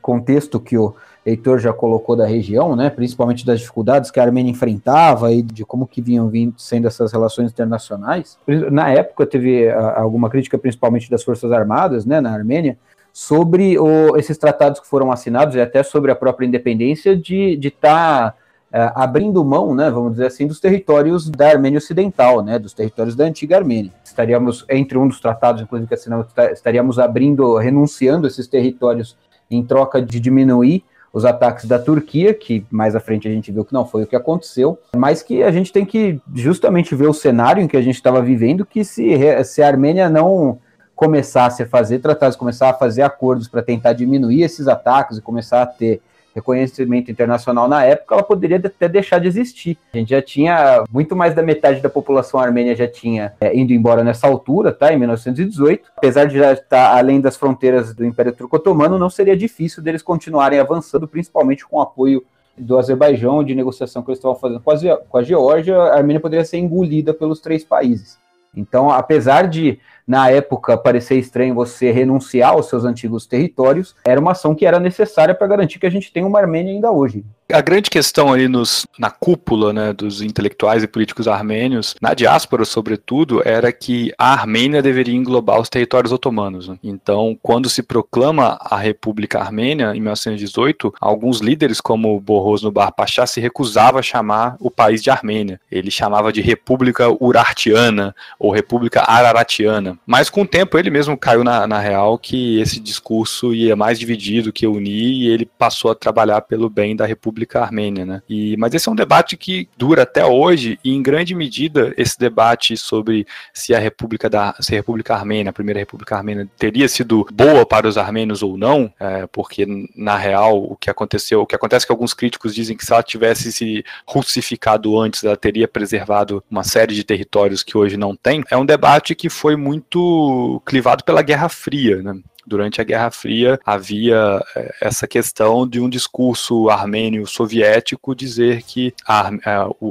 [0.00, 4.50] contexto que o Heitor já colocou da região, né, principalmente das dificuldades que a Armênia
[4.50, 8.38] enfrentava e de como que vinham vindo sendo essas relações internacionais.
[8.70, 12.78] Na época teve alguma crítica, principalmente das Forças Armadas, né, na Armênia,
[13.12, 18.32] sobre o, esses tratados que foram assinados e até sobre a própria independência de estar
[18.32, 18.34] tá
[18.72, 23.24] abrindo mão, né, vamos dizer assim, dos territórios da Armênia Ocidental, né, dos territórios da
[23.24, 23.92] antiga Armênia.
[24.04, 29.16] Estaríamos, entre um dos tratados, inclusive, que assinamos, estaríamos abrindo, renunciando esses territórios
[29.50, 33.64] em troca de diminuir os ataques da Turquia, que mais à frente a gente viu
[33.64, 37.12] que não foi o que aconteceu, mas que a gente tem que justamente ver o
[37.12, 40.58] cenário em que a gente estava vivendo, que se, se a Armênia não
[40.94, 45.62] começasse a fazer tratados, começar a fazer acordos para tentar diminuir esses ataques e começar
[45.62, 46.00] a ter
[46.34, 49.78] reconhecimento internacional na época, ela poderia até deixar de existir.
[49.92, 53.72] A gente já tinha, muito mais da metade da população armênia já tinha é, indo
[53.72, 55.90] embora nessa altura, tá, em 1918.
[55.96, 60.58] Apesar de já estar além das fronteiras do Império Turco-Otomano, não seria difícil deles continuarem
[60.58, 62.24] avançando, principalmente com o apoio
[62.56, 66.20] do Azerbaijão, de negociação que eles estavam fazendo com a, com a Geórgia, a Armênia
[66.20, 68.18] poderia ser engolida pelos três países.
[68.54, 69.78] Então, apesar de
[70.10, 74.80] na época parecer estranho você renunciar aos seus antigos territórios, era uma ação que era
[74.80, 77.24] necessária para garantir que a gente tem uma Armênia ainda hoje.
[77.52, 82.64] A grande questão ali nos, na cúpula né, dos intelectuais e políticos armênios, na diáspora
[82.64, 86.68] sobretudo, era que a Armênia deveria englobar os territórios otomanos.
[86.68, 86.78] Né?
[86.82, 92.92] Então, quando se proclama a República Armênia, em 1918, alguns líderes, como Boros no Bar
[92.92, 95.60] Pachá, se recusava a chamar o país de Armênia.
[95.70, 99.98] Ele chamava de República Urartiana ou República Araratiana.
[100.06, 103.98] Mas com o tempo ele mesmo caiu na, na real que esse discurso ia mais
[103.98, 108.22] dividido que unir e ele passou a trabalhar pelo bem da República República Armênia, né?
[108.28, 112.18] E, mas esse é um debate que dura até hoje e em grande medida esse
[112.18, 116.88] debate sobre se a República da se a República Armênia, a primeira República Armênia, teria
[116.88, 121.46] sido boa para os armênios ou não, é, porque na real o que aconteceu, o
[121.46, 125.36] que acontece é que alguns críticos dizem que se ela tivesse se russificado antes, ela
[125.36, 128.44] teria preservado uma série de territórios que hoje não tem.
[128.50, 132.18] É um debate que foi muito clivado pela Guerra Fria, né?
[132.50, 138.92] Durante a Guerra Fria havia eh, essa questão de um discurso armênio soviético dizer que
[139.06, 139.30] a,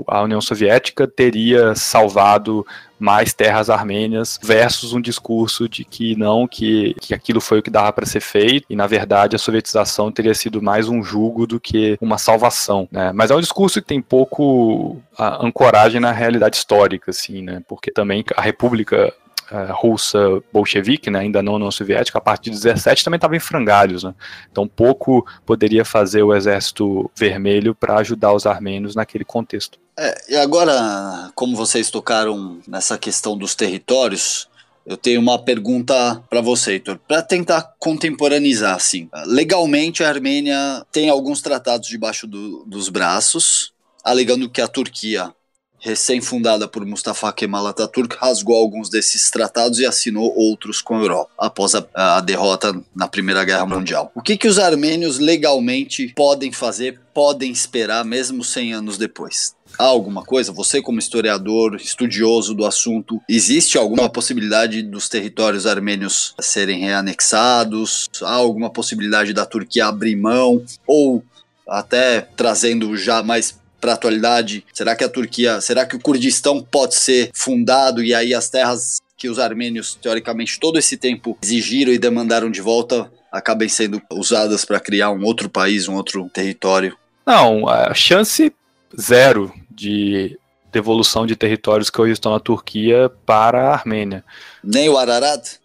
[0.06, 2.67] a União Soviética teria salvado
[3.00, 7.69] mais terras armênias versus um discurso de que não, que, que aquilo foi o que
[7.69, 11.62] dava para ser feito e na verdade a sovietização teria sido mais um jugo do
[11.62, 13.13] que uma salvação, né?
[13.13, 17.63] Mas é um discurso que tem pouco ancoragem na realidade histórica, assim, né?
[17.69, 19.13] Porque também a República
[19.52, 20.20] uh, russa
[20.52, 24.04] bolchevique, né, ainda não União Soviética, a partir de 17 também estava em frangalhos.
[24.04, 24.14] Né?
[24.52, 29.80] Então pouco poderia fazer o exército vermelho para ajudar os armênios naquele contexto.
[29.98, 34.48] É, e agora, como vocês tocaram nessa questão dos territórios,
[34.86, 39.10] eu tenho uma pergunta para você, Heitor, para tentar contemporaneizar assim.
[39.26, 45.34] Legalmente a Armênia tem alguns tratados debaixo do, dos braços, alegando que a Turquia
[45.80, 51.32] recém-fundada por Mustafa Kemal Atatürk, rasgou alguns desses tratados e assinou outros com a Europa,
[51.38, 54.12] após a, a derrota na Primeira Guerra Mundial.
[54.15, 59.56] O que, que os armênios legalmente podem fazer, podem esperar, mesmo 100 anos depois?
[59.78, 60.52] Há alguma coisa?
[60.52, 68.10] Você, como historiador, estudioso do assunto, existe alguma possibilidade dos territórios armênios serem reanexados?
[68.22, 70.63] Há alguma possibilidade da Turquia abrir mão?
[70.88, 71.24] Ou
[71.70, 74.65] até trazendo já mais para a atualidade?
[74.74, 79.00] Será que a Turquia, será que o Kurdistão pode ser fundado e aí as terras
[79.18, 84.65] que os armênios, teoricamente, todo esse tempo exigiram e demandaram de volta acabem sendo usadas
[84.65, 86.98] para criar um outro país, um outro território?
[87.26, 88.52] Não, a chance
[89.00, 90.38] zero de
[90.72, 94.24] devolução de territórios que hoje estão na Turquia para a Armênia.
[94.63, 95.60] Nem o Ararat?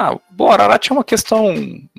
[0.00, 1.52] Ah, o Ararat é uma questão,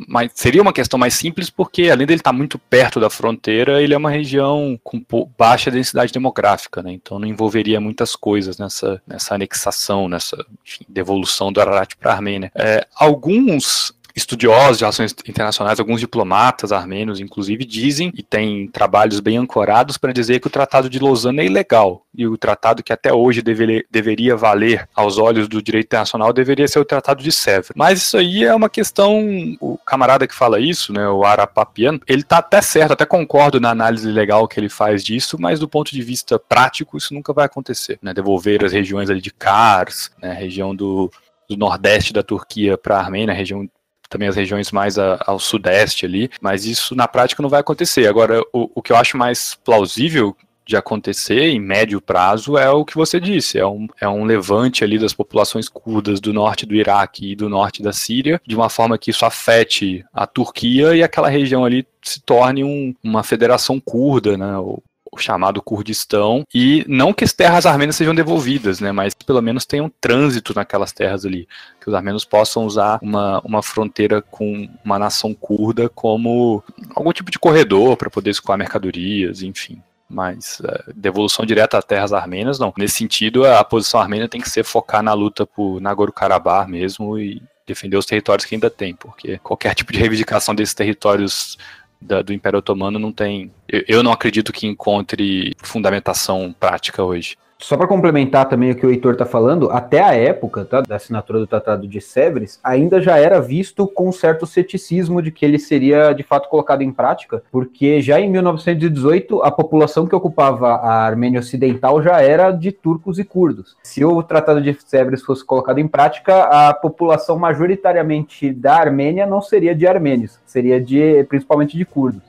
[0.07, 3.93] mais, seria uma questão mais simples porque além dele estar muito perto da fronteira, ele
[3.93, 5.03] é uma região com
[5.38, 6.93] baixa densidade demográfica, né?
[6.93, 12.15] Então não envolveria muitas coisas nessa, nessa anexação, nessa enfim, devolução do Ararat para a
[12.15, 12.49] Armênia.
[12.55, 19.37] É, alguns estudiosos de relações internacionais, alguns diplomatas armênios, inclusive, dizem e têm trabalhos bem
[19.37, 23.13] ancorados para dizer que o Tratado de Lausanne é ilegal e o tratado que até
[23.13, 27.71] hoje deveria, deveria valer aos olhos do direito internacional deveria ser o Tratado de Sèvres.
[27.75, 32.23] Mas isso aí é uma questão, o camarada que fala isso, né, o Arapapian, ele
[32.23, 35.91] tá até certo, até concordo na análise legal que ele faz disso, mas do ponto
[35.91, 40.33] de vista prático isso nunca vai acontecer, né, devolver as regiões ali de Kars, né,
[40.33, 41.11] região do
[41.49, 43.67] do nordeste da Turquia para a Armênia, região
[44.09, 48.07] também as regiões mais a, ao sudeste ali, mas isso na prática não vai acontecer.
[48.07, 50.35] Agora, o, o que eu acho mais plausível
[50.69, 54.83] de acontecer em médio prazo é o que você disse, é um, é um levante
[54.83, 58.69] ali das populações curdas do norte do Iraque e do norte da Síria, de uma
[58.69, 63.79] forma que isso afete a Turquia e aquela região ali se torne um, uma federação
[63.79, 68.91] curda, né, ou o chamado Kurdistão, e não que as terras armênias sejam devolvidas, né,
[68.91, 71.47] mas pelo menos tenham um trânsito naquelas terras ali,
[71.81, 76.63] que os armênios possam usar uma, uma fronteira com uma nação curda como
[76.95, 82.11] algum tipo de corredor para poder escoar mercadorias, enfim mas uh, devolução direta a terras
[82.11, 82.73] armênias, não.
[82.75, 87.41] Nesse sentido, a posição armênia tem que ser focar na luta por Nagorno-Karabakh mesmo e
[87.67, 91.57] defender os territórios que ainda tem, porque qualquer tipo de reivindicação desses territórios
[92.01, 93.51] da, do Império Otomano não tem.
[93.67, 97.38] Eu, eu não acredito que encontre fundamentação prática hoje.
[97.61, 100.95] Só para complementar também o que o Heitor está falando, até a época tá, da
[100.95, 105.59] assinatura do Tratado de Sèvres, ainda já era visto com certo ceticismo de que ele
[105.59, 111.05] seria de fato colocado em prática, porque já em 1918 a população que ocupava a
[111.05, 113.75] Armênia Ocidental já era de turcos e curdos.
[113.83, 119.41] Se o Tratado de Sèvres fosse colocado em prática, a população majoritariamente da Armênia não
[119.41, 122.21] seria de armênios, seria de principalmente de curdos.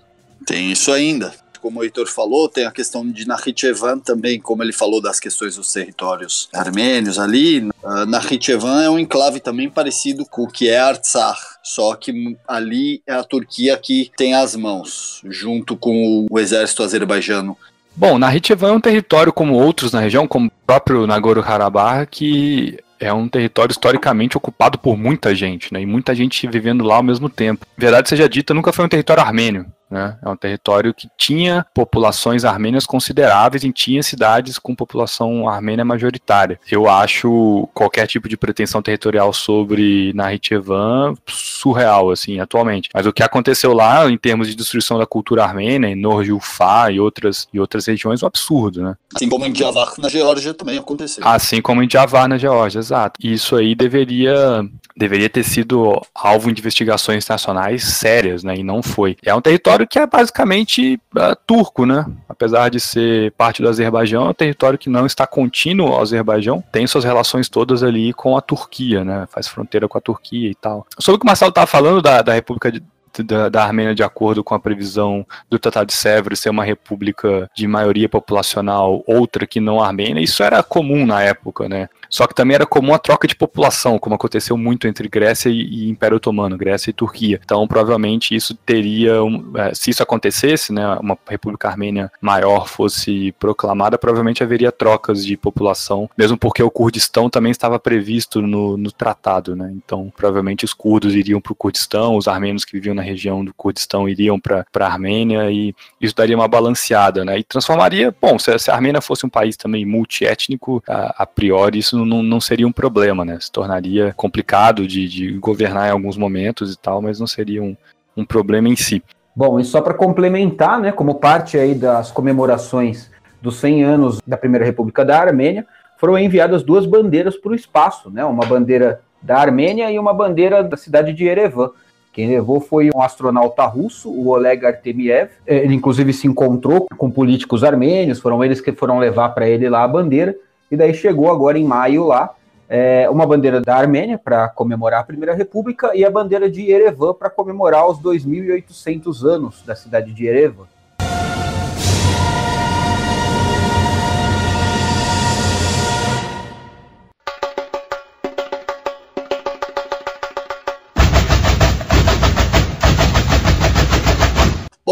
[0.44, 4.72] Tem isso ainda como o Heitor falou, tem a questão de Nakhichevan também, como ele
[4.72, 7.60] falou das questões dos territórios armênios ali.
[7.82, 13.14] Uh, é um enclave também parecido com o que é Artsakh, só que ali é
[13.14, 17.56] a Turquia que tem as mãos, junto com o exército azerbaijano.
[17.94, 23.12] Bom, Nakhichevan é um território como outros na região, como o próprio Nagorno-Karabakh, que é
[23.12, 25.80] um território historicamente ocupado por muita gente, né?
[25.80, 27.66] E muita gente vivendo lá ao mesmo tempo.
[27.76, 29.66] Verdade seja dita, nunca foi um território armênio.
[29.90, 30.16] Né?
[30.22, 36.60] É um território que tinha populações armênias consideráveis e tinha cidades com população armênia majoritária.
[36.70, 42.88] Eu acho qualquer tipo de pretensão territorial sobre Nakhchivan surreal, assim, atualmente.
[42.94, 47.00] Mas o que aconteceu lá, em termos de destruição da cultura armênia, em Norjufá e
[47.00, 48.94] outras, e outras regiões, é um absurdo, né?
[49.14, 51.26] Assim como em Javar, na Geórgia, também aconteceu.
[51.26, 53.18] Assim como em Javar, na Geórgia, exato.
[53.22, 54.64] E isso aí deveria
[54.96, 58.56] deveria ter sido alvo de investigações internacionais sérias, né?
[58.56, 59.16] E não foi.
[59.24, 62.04] É um território que é basicamente uh, turco, né?
[62.28, 66.62] Apesar de ser parte do Azerbaijão, é um território que não está contínuo ao Azerbaijão,
[66.72, 69.26] tem suas relações todas ali com a Turquia, né?
[69.30, 70.86] Faz fronteira com a Turquia e tal.
[70.98, 72.82] Sobre o que o Marcelo estava falando da, da República de,
[73.24, 77.50] da, da, Armênia de acordo com a previsão do Tratado de Sèvres ser uma república
[77.54, 81.88] de maioria populacional, outra que não armênia, isso era comum na época, né?
[82.10, 85.88] Só que também era comum a troca de população, como aconteceu muito entre Grécia e,
[85.88, 87.40] Império Otomano, Grécia e Turquia.
[87.42, 89.12] Então, provavelmente isso teria,
[89.56, 95.36] é, se isso acontecesse, né, uma república armênia maior fosse proclamada, provavelmente haveria trocas de
[95.36, 99.72] população, mesmo porque o Kurdistão também estava previsto no, no tratado, né?
[99.76, 103.54] Então, provavelmente os curdos iriam para o Kurdistão, os armênios que viviam na região do
[103.54, 107.38] Kurdistão iriam para a Armênia e isso daria uma balanceada, né?
[107.38, 111.78] E transformaria, bom, se, se a Armênia fosse um país também multiétnico, a, a priori
[111.78, 113.38] isso não, não seria um problema, né?
[113.40, 117.76] Se tornaria complicado de, de governar em alguns momentos e tal, mas não seria um,
[118.16, 119.02] um problema em si.
[119.34, 124.36] Bom, e só para complementar, né, como parte aí das comemorações dos 100 anos da
[124.36, 128.24] Primeira República da Armênia, foram enviadas duas bandeiras para o espaço, né?
[128.24, 131.70] Uma bandeira da Armênia e uma bandeira da cidade de Erevan.
[132.12, 135.30] Quem levou foi um astronauta russo, o Oleg Artemiev.
[135.46, 139.84] Ele, inclusive, se encontrou com políticos armênios, foram eles que foram levar para ele lá
[139.84, 140.34] a bandeira.
[140.70, 142.34] E daí chegou agora em maio lá
[142.68, 147.12] é, uma bandeira da Armênia para comemorar a Primeira República e a bandeira de Erevan
[147.12, 150.66] para comemorar os 2.800 anos da cidade de Erevan.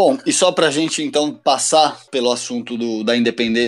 [0.01, 3.14] Bom, e só para a gente então passar pelo assunto do, da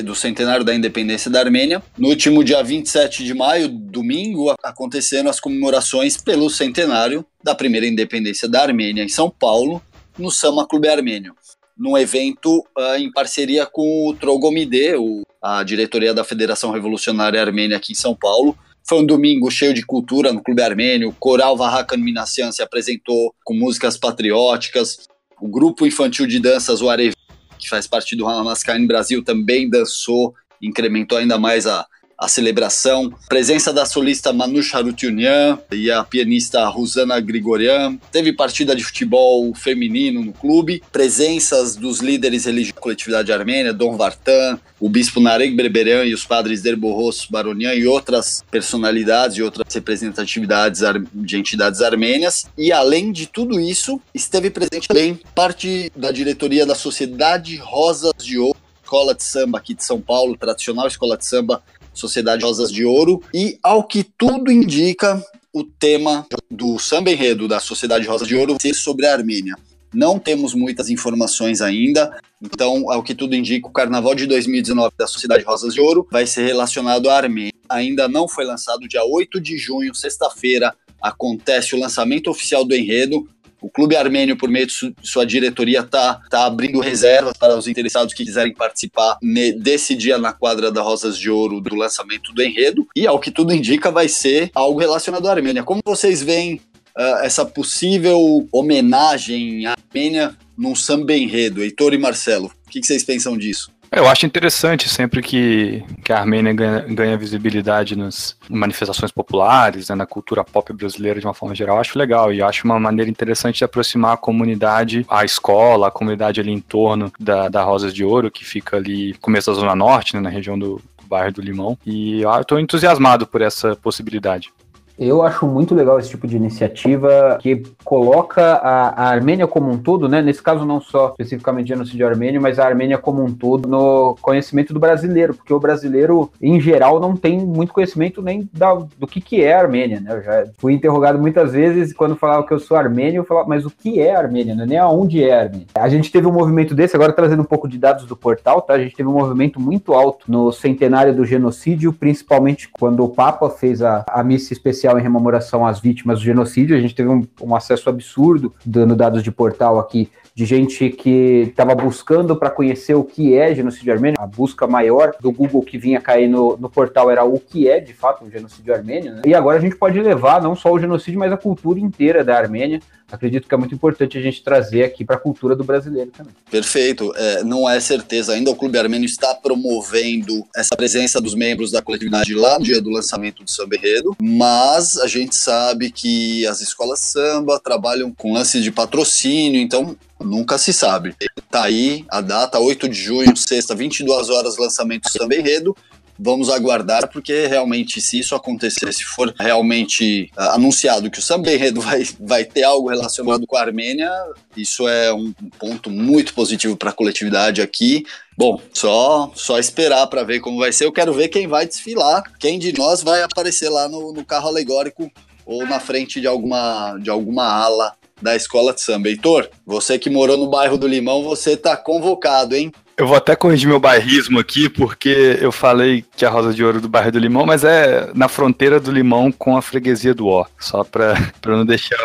[0.04, 5.40] do centenário da independência da Armênia, no último dia 27 de maio, domingo, aconteceram as
[5.40, 9.82] comemorações pelo centenário da primeira independência da Armênia em São Paulo,
[10.16, 11.34] no Sama Clube Armênio,
[11.76, 17.76] num evento uh, em parceria com o Trogomide, o, a diretoria da Federação Revolucionária Armênia
[17.76, 18.56] aqui em São Paulo,
[18.88, 21.08] foi um domingo cheio de cultura no Clube Armênio.
[21.08, 25.10] O Coral Varrakan Minassian se apresentou com músicas patrióticas.
[25.40, 27.16] O grupo infantil de danças, o Arevi,
[27.58, 31.86] que faz parte do Hamaskine Brasil, também dançou, incrementou ainda mais a,
[32.20, 33.10] a celebração.
[33.28, 37.96] Presença da solista Manu Charutunian e a pianista Rosana Grigorian.
[38.12, 40.82] Teve partida de futebol feminino no clube.
[40.92, 46.26] Presenças dos líderes religiosos da coletividade armênia, Dom Vartan, o bispo Nareg Berberian e os
[46.26, 50.82] padres Derborros Baronian e outras personalidades e outras representatividades
[51.14, 52.46] de entidades armênias.
[52.58, 58.38] E além de tudo isso, esteve presente também parte da diretoria da Sociedade Rosas de
[58.38, 61.62] Ouro, escola de samba aqui de São Paulo, tradicional escola de samba
[62.00, 65.22] Sociedade Rosas de Ouro, e ao que tudo indica,
[65.52, 69.56] o tema do samba enredo da Sociedade Rosas de Ouro vai ser sobre a Armênia.
[69.92, 75.06] Não temos muitas informações ainda, então, ao que tudo indica, o carnaval de 2019 da
[75.06, 77.52] Sociedade Rosas de Ouro vai ser relacionado à Armênia.
[77.68, 83.28] Ainda não foi lançado, dia 8 de junho, sexta-feira, acontece o lançamento oficial do enredo.
[83.60, 88.14] O Clube Armênio, por meio de sua diretoria, está tá abrindo reservas para os interessados
[88.14, 89.18] que quiserem participar
[89.58, 92.86] desse dia na quadra da Rosas de Ouro do lançamento do enredo.
[92.96, 95.62] E, ao que tudo indica, vai ser algo relacionado à Armênia.
[95.62, 96.60] Como vocês veem
[96.96, 101.62] uh, essa possível homenagem à Armênia num samba enredo?
[101.62, 103.70] Heitor e Marcelo, o que, que vocês pensam disso?
[103.92, 109.96] Eu acho interessante sempre que, que a Armênia ganha, ganha visibilidade nas manifestações populares, né,
[109.96, 111.76] na cultura pop brasileira de uma forma geral.
[111.76, 115.90] Eu acho legal e acho uma maneira interessante de aproximar a comunidade, a escola, a
[115.90, 119.74] comunidade ali em torno da, da Rosas de Ouro, que fica ali, começo da Zona
[119.74, 121.76] Norte, né, na região do bairro do Limão.
[121.84, 124.52] E eu estou entusiasmado por essa possibilidade.
[125.00, 129.78] Eu acho muito legal esse tipo de iniciativa que coloca a, a, Armênia como um
[129.78, 130.20] todo, né?
[130.20, 134.74] Nesse caso, não só especificamente genocídio armênio, mas a Armênia como um todo no conhecimento
[134.74, 139.22] do brasileiro, porque o brasileiro, em geral, não tem muito conhecimento nem da, do que,
[139.22, 140.12] que é a Armênia, né?
[140.12, 143.64] Eu já fui interrogado muitas vezes quando falava que eu sou armênio, eu falava, mas
[143.64, 144.54] o que é a Armênia?
[144.54, 145.66] Não é nem aonde é a Armênia.
[145.76, 148.74] A gente teve um movimento desse, agora trazendo um pouco de dados do portal, tá?
[148.74, 153.48] A gente teve um movimento muito alto no centenário do genocídio, principalmente quando o Papa
[153.48, 156.76] fez a, a missa especial especial em rememoração às vítimas do genocídio.
[156.76, 161.46] A gente teve um, um acesso absurdo, dando dados de portal aqui, de gente que
[161.48, 164.20] estava buscando para conhecer o que é genocídio armênio.
[164.20, 167.80] A busca maior do Google que vinha cair no, no portal era o que é,
[167.80, 169.14] de fato, um genocídio armênio.
[169.14, 169.22] Né?
[169.26, 172.36] E agora a gente pode levar não só o genocídio, mas a cultura inteira da
[172.36, 172.80] Armênia
[173.10, 176.32] acredito que é muito importante a gente trazer aqui para a cultura do brasileiro também.
[176.50, 177.12] Perfeito.
[177.16, 181.82] É, não é certeza ainda, o Clube Armênio está promovendo essa presença dos membros da
[181.82, 186.60] coletividade lá no dia do lançamento do Samba Enredo, mas a gente sabe que as
[186.60, 191.14] escolas samba trabalham com lance de patrocínio, então nunca se sabe.
[191.50, 195.74] Tá aí a data, 8 de junho, sexta, 22 horas, lançamento do Samba Enredo
[196.22, 201.50] vamos aguardar, porque realmente, se isso acontecer, se for realmente uh, anunciado que o Samba
[201.50, 204.10] Enredo vai, vai ter algo relacionado com a Armênia,
[204.56, 208.04] isso é um ponto muito positivo para a coletividade aqui.
[208.36, 210.84] Bom, só, só esperar para ver como vai ser.
[210.84, 214.48] Eu quero ver quem vai desfilar, quem de nós vai aparecer lá no, no carro
[214.48, 215.10] alegórico
[215.46, 219.08] ou na frente de alguma, de alguma ala da escola de samba.
[219.08, 222.72] Heitor, você que morou no bairro do Limão, você tá convocado, hein?
[223.00, 226.82] Eu vou até corrigir meu bairrismo aqui, porque eu falei que a Rosa de Ouro
[226.82, 230.44] do bairro do Limão, mas é na fronteira do Limão com a freguesia do Ó,
[230.58, 231.16] só para
[231.46, 231.96] não deixar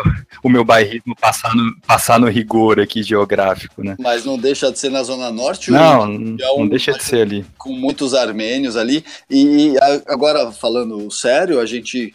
[0.42, 3.94] o meu bairrismo passar no, passar no rigor aqui geográfico, né?
[3.98, 5.70] Mas não deixa de ser na Zona Norte?
[5.70, 6.06] Não, é
[6.52, 7.44] um, não deixa de ser ali.
[7.58, 9.04] Com muitos armênios ali.
[9.28, 9.74] E
[10.06, 12.14] agora, falando sério, a gente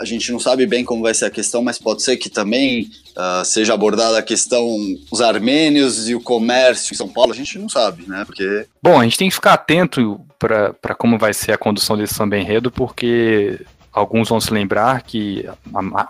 [0.00, 2.90] a gente não sabe bem como vai ser a questão, mas pode ser que também
[3.16, 4.66] uh, seja abordada a questão
[5.10, 7.32] os armênios e o comércio em São Paulo.
[7.32, 8.24] A gente não sabe, né?
[8.24, 8.66] Porque.
[8.82, 12.36] Bom, a gente tem que ficar atento para como vai ser a condução desse samba
[12.36, 13.60] enredo, porque
[13.92, 15.48] alguns vão se lembrar que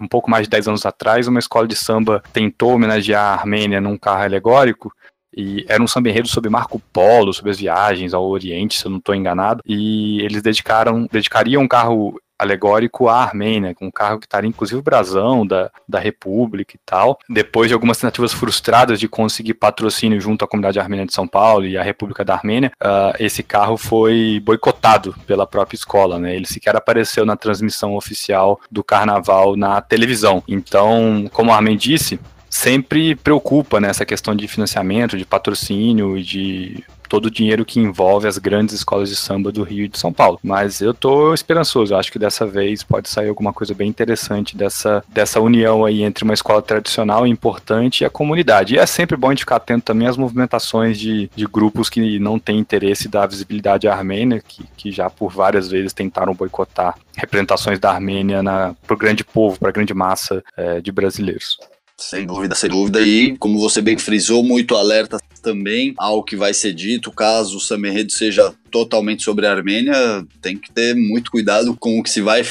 [0.00, 3.80] um pouco mais de 10 anos atrás, uma escola de samba tentou homenagear a Armênia
[3.80, 4.92] num carro alegórico.
[5.36, 8.90] E era um samba enredo sobre Marco Polo, sobre as viagens ao Oriente, se eu
[8.90, 9.62] não estou enganado.
[9.64, 14.78] E eles dedicaram, dedicariam um carro alegórico à Armênia, com um carro que estaria inclusive
[14.78, 17.18] o brasão da, da República e tal.
[17.28, 21.66] Depois de algumas tentativas frustradas de conseguir patrocínio junto à comunidade armênia de São Paulo
[21.66, 26.34] e à República da Armênia, uh, esse carro foi boicotado pela própria escola, né?
[26.34, 30.42] Ele sequer apareceu na transmissão oficial do carnaval na televisão.
[30.46, 36.22] Então, como a Armin disse, sempre preocupa nessa né, questão de financiamento, de patrocínio e
[36.22, 39.98] de todo o dinheiro que envolve as grandes escolas de samba do Rio e de
[39.98, 40.38] São Paulo.
[40.42, 44.56] Mas eu tô esperançoso, eu acho que dessa vez pode sair alguma coisa bem interessante
[44.56, 48.74] dessa, dessa união aí entre uma escola tradicional e importante e a comunidade.
[48.74, 52.18] E é sempre bom a gente ficar atento também às movimentações de, de grupos que
[52.18, 57.78] não têm interesse da visibilidade armênia, que, que já por várias vezes tentaram boicotar representações
[57.78, 58.42] da Armênia
[58.86, 61.58] para o grande povo, para a grande massa é, de brasileiros.
[61.96, 63.00] Sem dúvida, sem dúvida.
[63.00, 67.10] E, como você bem frisou, muito alerta também ao que vai ser dito.
[67.10, 72.02] Caso o Samerredo seja totalmente sobre a Armênia, tem que ter muito cuidado com o
[72.02, 72.44] que se vai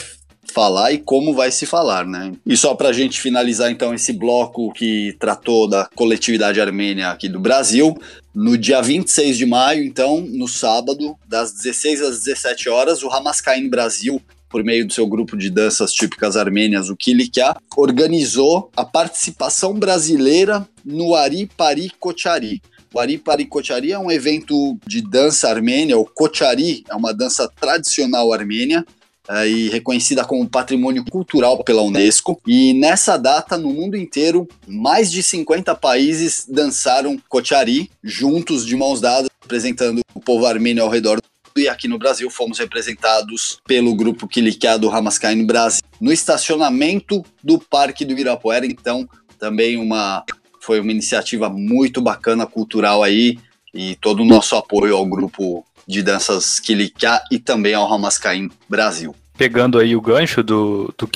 [0.52, 2.32] falar e como vai se falar, né?
[2.46, 7.30] E só para a gente finalizar então esse bloco que tratou da coletividade armênia aqui
[7.30, 7.96] do Brasil,
[8.34, 13.70] no dia 26 de maio, então, no sábado, das 16 às 17 horas, o Hamaskain
[13.70, 19.74] Brasil por meio do seu grupo de danças típicas armênias, o Kilikia, organizou a participação
[19.74, 22.62] brasileira no Ari Pari Kochari.
[22.98, 27.48] O Ari Pari Kochari é um evento de dança armênia, o Kochari é uma dança
[27.48, 28.84] tradicional armênia,
[29.30, 32.42] é, e reconhecida como patrimônio cultural pela Unesco.
[32.48, 39.00] E nessa data, no mundo inteiro, mais de 50 países dançaram Kochari, juntos de mãos
[39.00, 41.20] dadas, representando o povo armênio ao redor
[41.56, 47.60] e aqui no Brasil fomos representados pelo grupo Kilikia do Hamaskai Brasil, no estacionamento do
[47.60, 50.24] Parque do Ibirapuera, então também uma
[50.68, 53.40] foi uma iniciativa muito bacana cultural aí
[53.74, 59.16] e todo o nosso apoio ao grupo de danças Kilikia e também ao Hamaskai Brasil.
[59.38, 61.10] Pegando aí o gancho do, do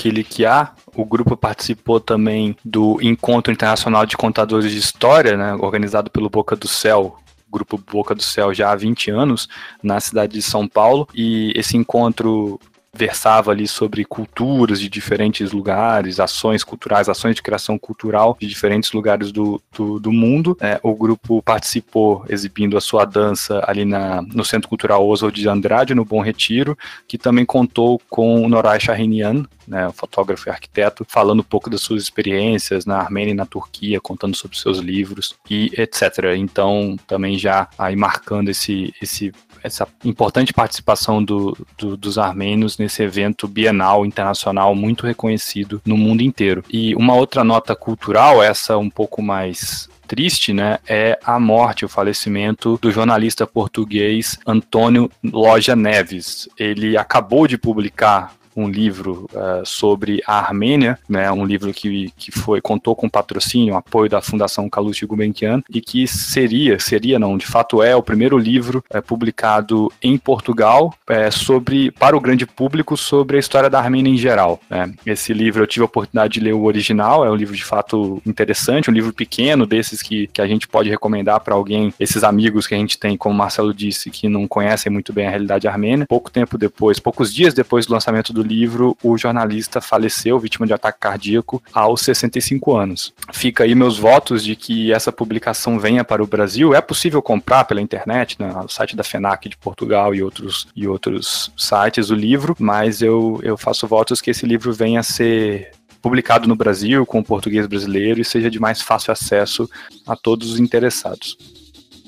[0.95, 6.55] o grupo participou também do Encontro Internacional de Contadores de História, né, organizado pelo Boca
[6.55, 7.17] do Céu,
[7.51, 9.49] Grupo Boca do Céu já há 20 anos
[9.83, 12.57] na cidade de São Paulo e esse encontro
[12.93, 18.91] versava ali sobre culturas de diferentes lugares, ações culturais, ações de criação cultural de diferentes
[18.91, 20.57] lugares do, do, do mundo.
[20.59, 25.47] É, o grupo participou exibindo a sua dança ali na, no Centro Cultural Oswald de
[25.47, 26.77] Andrade, no Bom Retiro,
[27.07, 31.81] que também contou com o Noray Shahinian, né, fotógrafo e arquiteto, falando um pouco das
[31.81, 36.35] suas experiências na Armênia e na Turquia, contando sobre seus livros e etc.
[36.35, 39.31] Então, também já aí marcando esse, esse
[39.63, 46.21] essa importante participação do, do, dos armênios nesse evento bienal internacional muito reconhecido no mundo
[46.21, 46.63] inteiro.
[46.69, 51.89] E uma outra nota cultural, essa um pouco mais triste, né, é a morte, o
[51.89, 56.49] falecimento do jornalista português Antônio Loja Neves.
[56.59, 62.31] Ele acabou de publicar um livro uh, sobre a Armênia, né, um livro que, que
[62.31, 67.45] foi contou com patrocínio, apoio da Fundação Kalush Gulbenkian e que seria, seria não, de
[67.45, 72.97] fato é o primeiro livro uh, publicado em Portugal uh, sobre para o grande público
[72.97, 74.59] sobre a história da Armênia em geral.
[74.69, 74.93] Né.
[75.05, 78.21] Esse livro eu tive a oportunidade de ler o original, é um livro de fato
[78.25, 82.67] interessante, um livro pequeno desses que, que a gente pode recomendar para alguém, esses amigos
[82.67, 85.67] que a gente tem, como o Marcelo disse, que não conhecem muito bem a realidade
[85.67, 86.05] armênia.
[86.07, 90.65] Pouco tempo depois, poucos dias depois do lançamento do do livro, o jornalista faleceu vítima
[90.65, 93.13] de ataque cardíaco aos 65 anos.
[93.31, 96.73] Fica aí meus votos de que essa publicação venha para o Brasil.
[96.73, 100.87] É possível comprar pela internet, né, no site da FENAC de Portugal e outros, e
[100.87, 105.71] outros sites o livro, mas eu, eu faço votos que esse livro venha a ser
[106.01, 109.69] publicado no Brasil com o português brasileiro e seja de mais fácil acesso
[110.07, 111.37] a todos os interessados.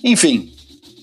[0.03, 0.52] Enfim,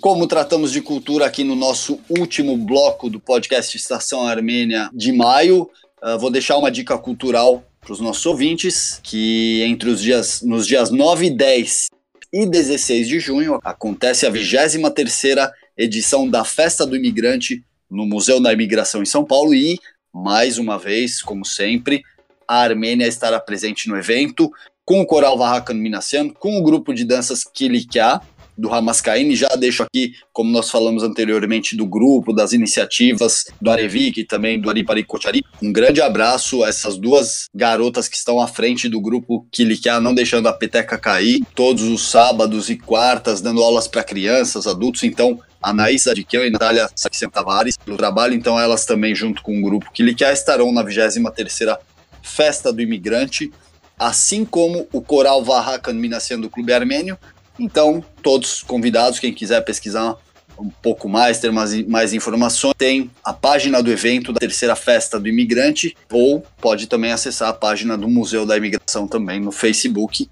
[0.01, 5.71] como tratamos de cultura aqui no nosso último bloco do podcast Estação Armênia de maio,
[6.03, 10.67] uh, vou deixar uma dica cultural para os nossos ouvintes que entre os dias, nos
[10.67, 11.89] dias 9 e 10
[12.33, 18.53] e 16 de junho acontece a 23ª edição da Festa do Imigrante no Museu da
[18.53, 19.79] Imigração em São Paulo e,
[20.15, 22.03] mais uma vez, como sempre,
[22.49, 24.51] a Armênia estará presente no evento
[24.91, 28.21] com o Coral Varracan Minassian, com o grupo de danças Kilikia,
[28.61, 29.35] do Ramaskaine.
[29.35, 34.61] Já deixo aqui, como nós falamos anteriormente, do grupo, das iniciativas do Arevik e também
[34.61, 35.43] do Aripari Kochari.
[35.63, 40.15] Um grande abraço a essas duas garotas que estão à frente do grupo Kilikia, não
[40.15, 45.03] deixando a peteca cair, todos os sábados e quartas, dando aulas para crianças, adultos.
[45.03, 49.59] Então, a Naís Adiquian e Natália Saxen Tavares pelo trabalho, então elas também junto com
[49.59, 51.79] o grupo Kilikia estarão na 23ª
[52.23, 53.53] Festa do Imigrante,
[53.99, 57.19] assim como o Coral Varracan Minassian do Clube Armênio,
[57.61, 60.17] então, todos convidados, quem quiser pesquisar
[60.59, 65.19] um pouco mais, ter mais, mais informações, tem a página do evento da terceira festa
[65.19, 70.29] do imigrante, ou pode também acessar a página do Museu da Imigração também no Facebook.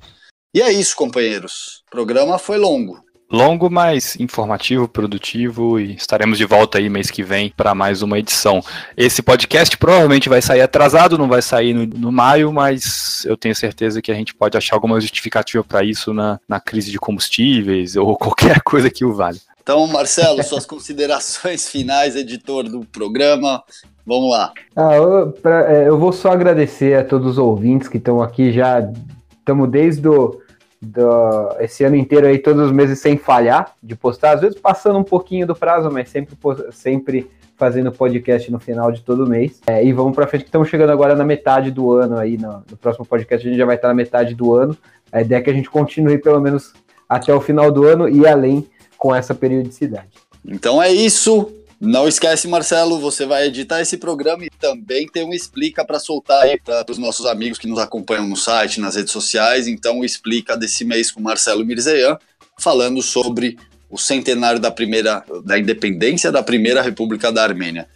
[0.55, 1.83] E é isso, companheiros.
[1.89, 7.22] O programa foi longo, longo, mas informativo, produtivo e estaremos de volta aí mês que
[7.22, 8.62] vem para mais uma edição.
[8.97, 13.55] Esse podcast provavelmente vai sair atrasado, não vai sair no, no maio, mas eu tenho
[13.55, 17.97] certeza que a gente pode achar alguma justificativa para isso na, na crise de combustíveis
[17.97, 19.41] ou qualquer coisa que o vale.
[19.62, 23.62] Então, Marcelo, suas considerações finais, editor do programa.
[24.07, 24.51] Vamos lá.
[24.74, 28.51] Ah, eu, pra, é, eu vou só agradecer a todos os ouvintes que estão aqui
[28.51, 28.91] já.
[29.39, 30.41] Estamos desde o
[30.81, 34.99] do, esse ano inteiro aí, todos os meses sem falhar de postar, às vezes passando
[34.99, 36.37] um pouquinho do prazo, mas sempre,
[36.70, 39.61] sempre fazendo podcast no final de todo mês.
[39.66, 42.64] É, e vamos para frente, que estamos chegando agora na metade do ano aí, no,
[42.70, 44.76] no, próximo podcast a gente já vai estar na metade do ano.
[45.12, 46.72] A ideia é que a gente continue pelo menos
[47.09, 48.66] até o final do ano e além
[48.97, 50.11] com essa periodicidade.
[50.47, 51.53] Então é isso.
[51.81, 56.43] Não esquece, Marcelo, você vai editar esse programa e também tem um explica para soltar
[56.43, 59.68] aí para os nossos amigos que nos acompanham no site, nas redes sociais.
[59.68, 62.18] Então, o explica desse mês com Marcelo Mirzeyan,
[62.59, 63.57] falando sobre
[63.89, 67.89] o centenário da primeira da independência da primeira República da Armênia.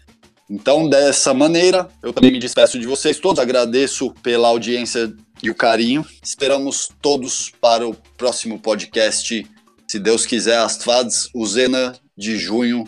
[0.49, 5.13] Então, dessa maneira, eu também me despeço de vocês todos, agradeço pela audiência
[5.43, 6.07] e o carinho.
[6.23, 9.45] Esperamos todos para o próximo podcast,
[9.89, 12.87] se Deus quiser, Astvads Uzena de junho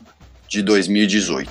[0.55, 1.47] de 2018.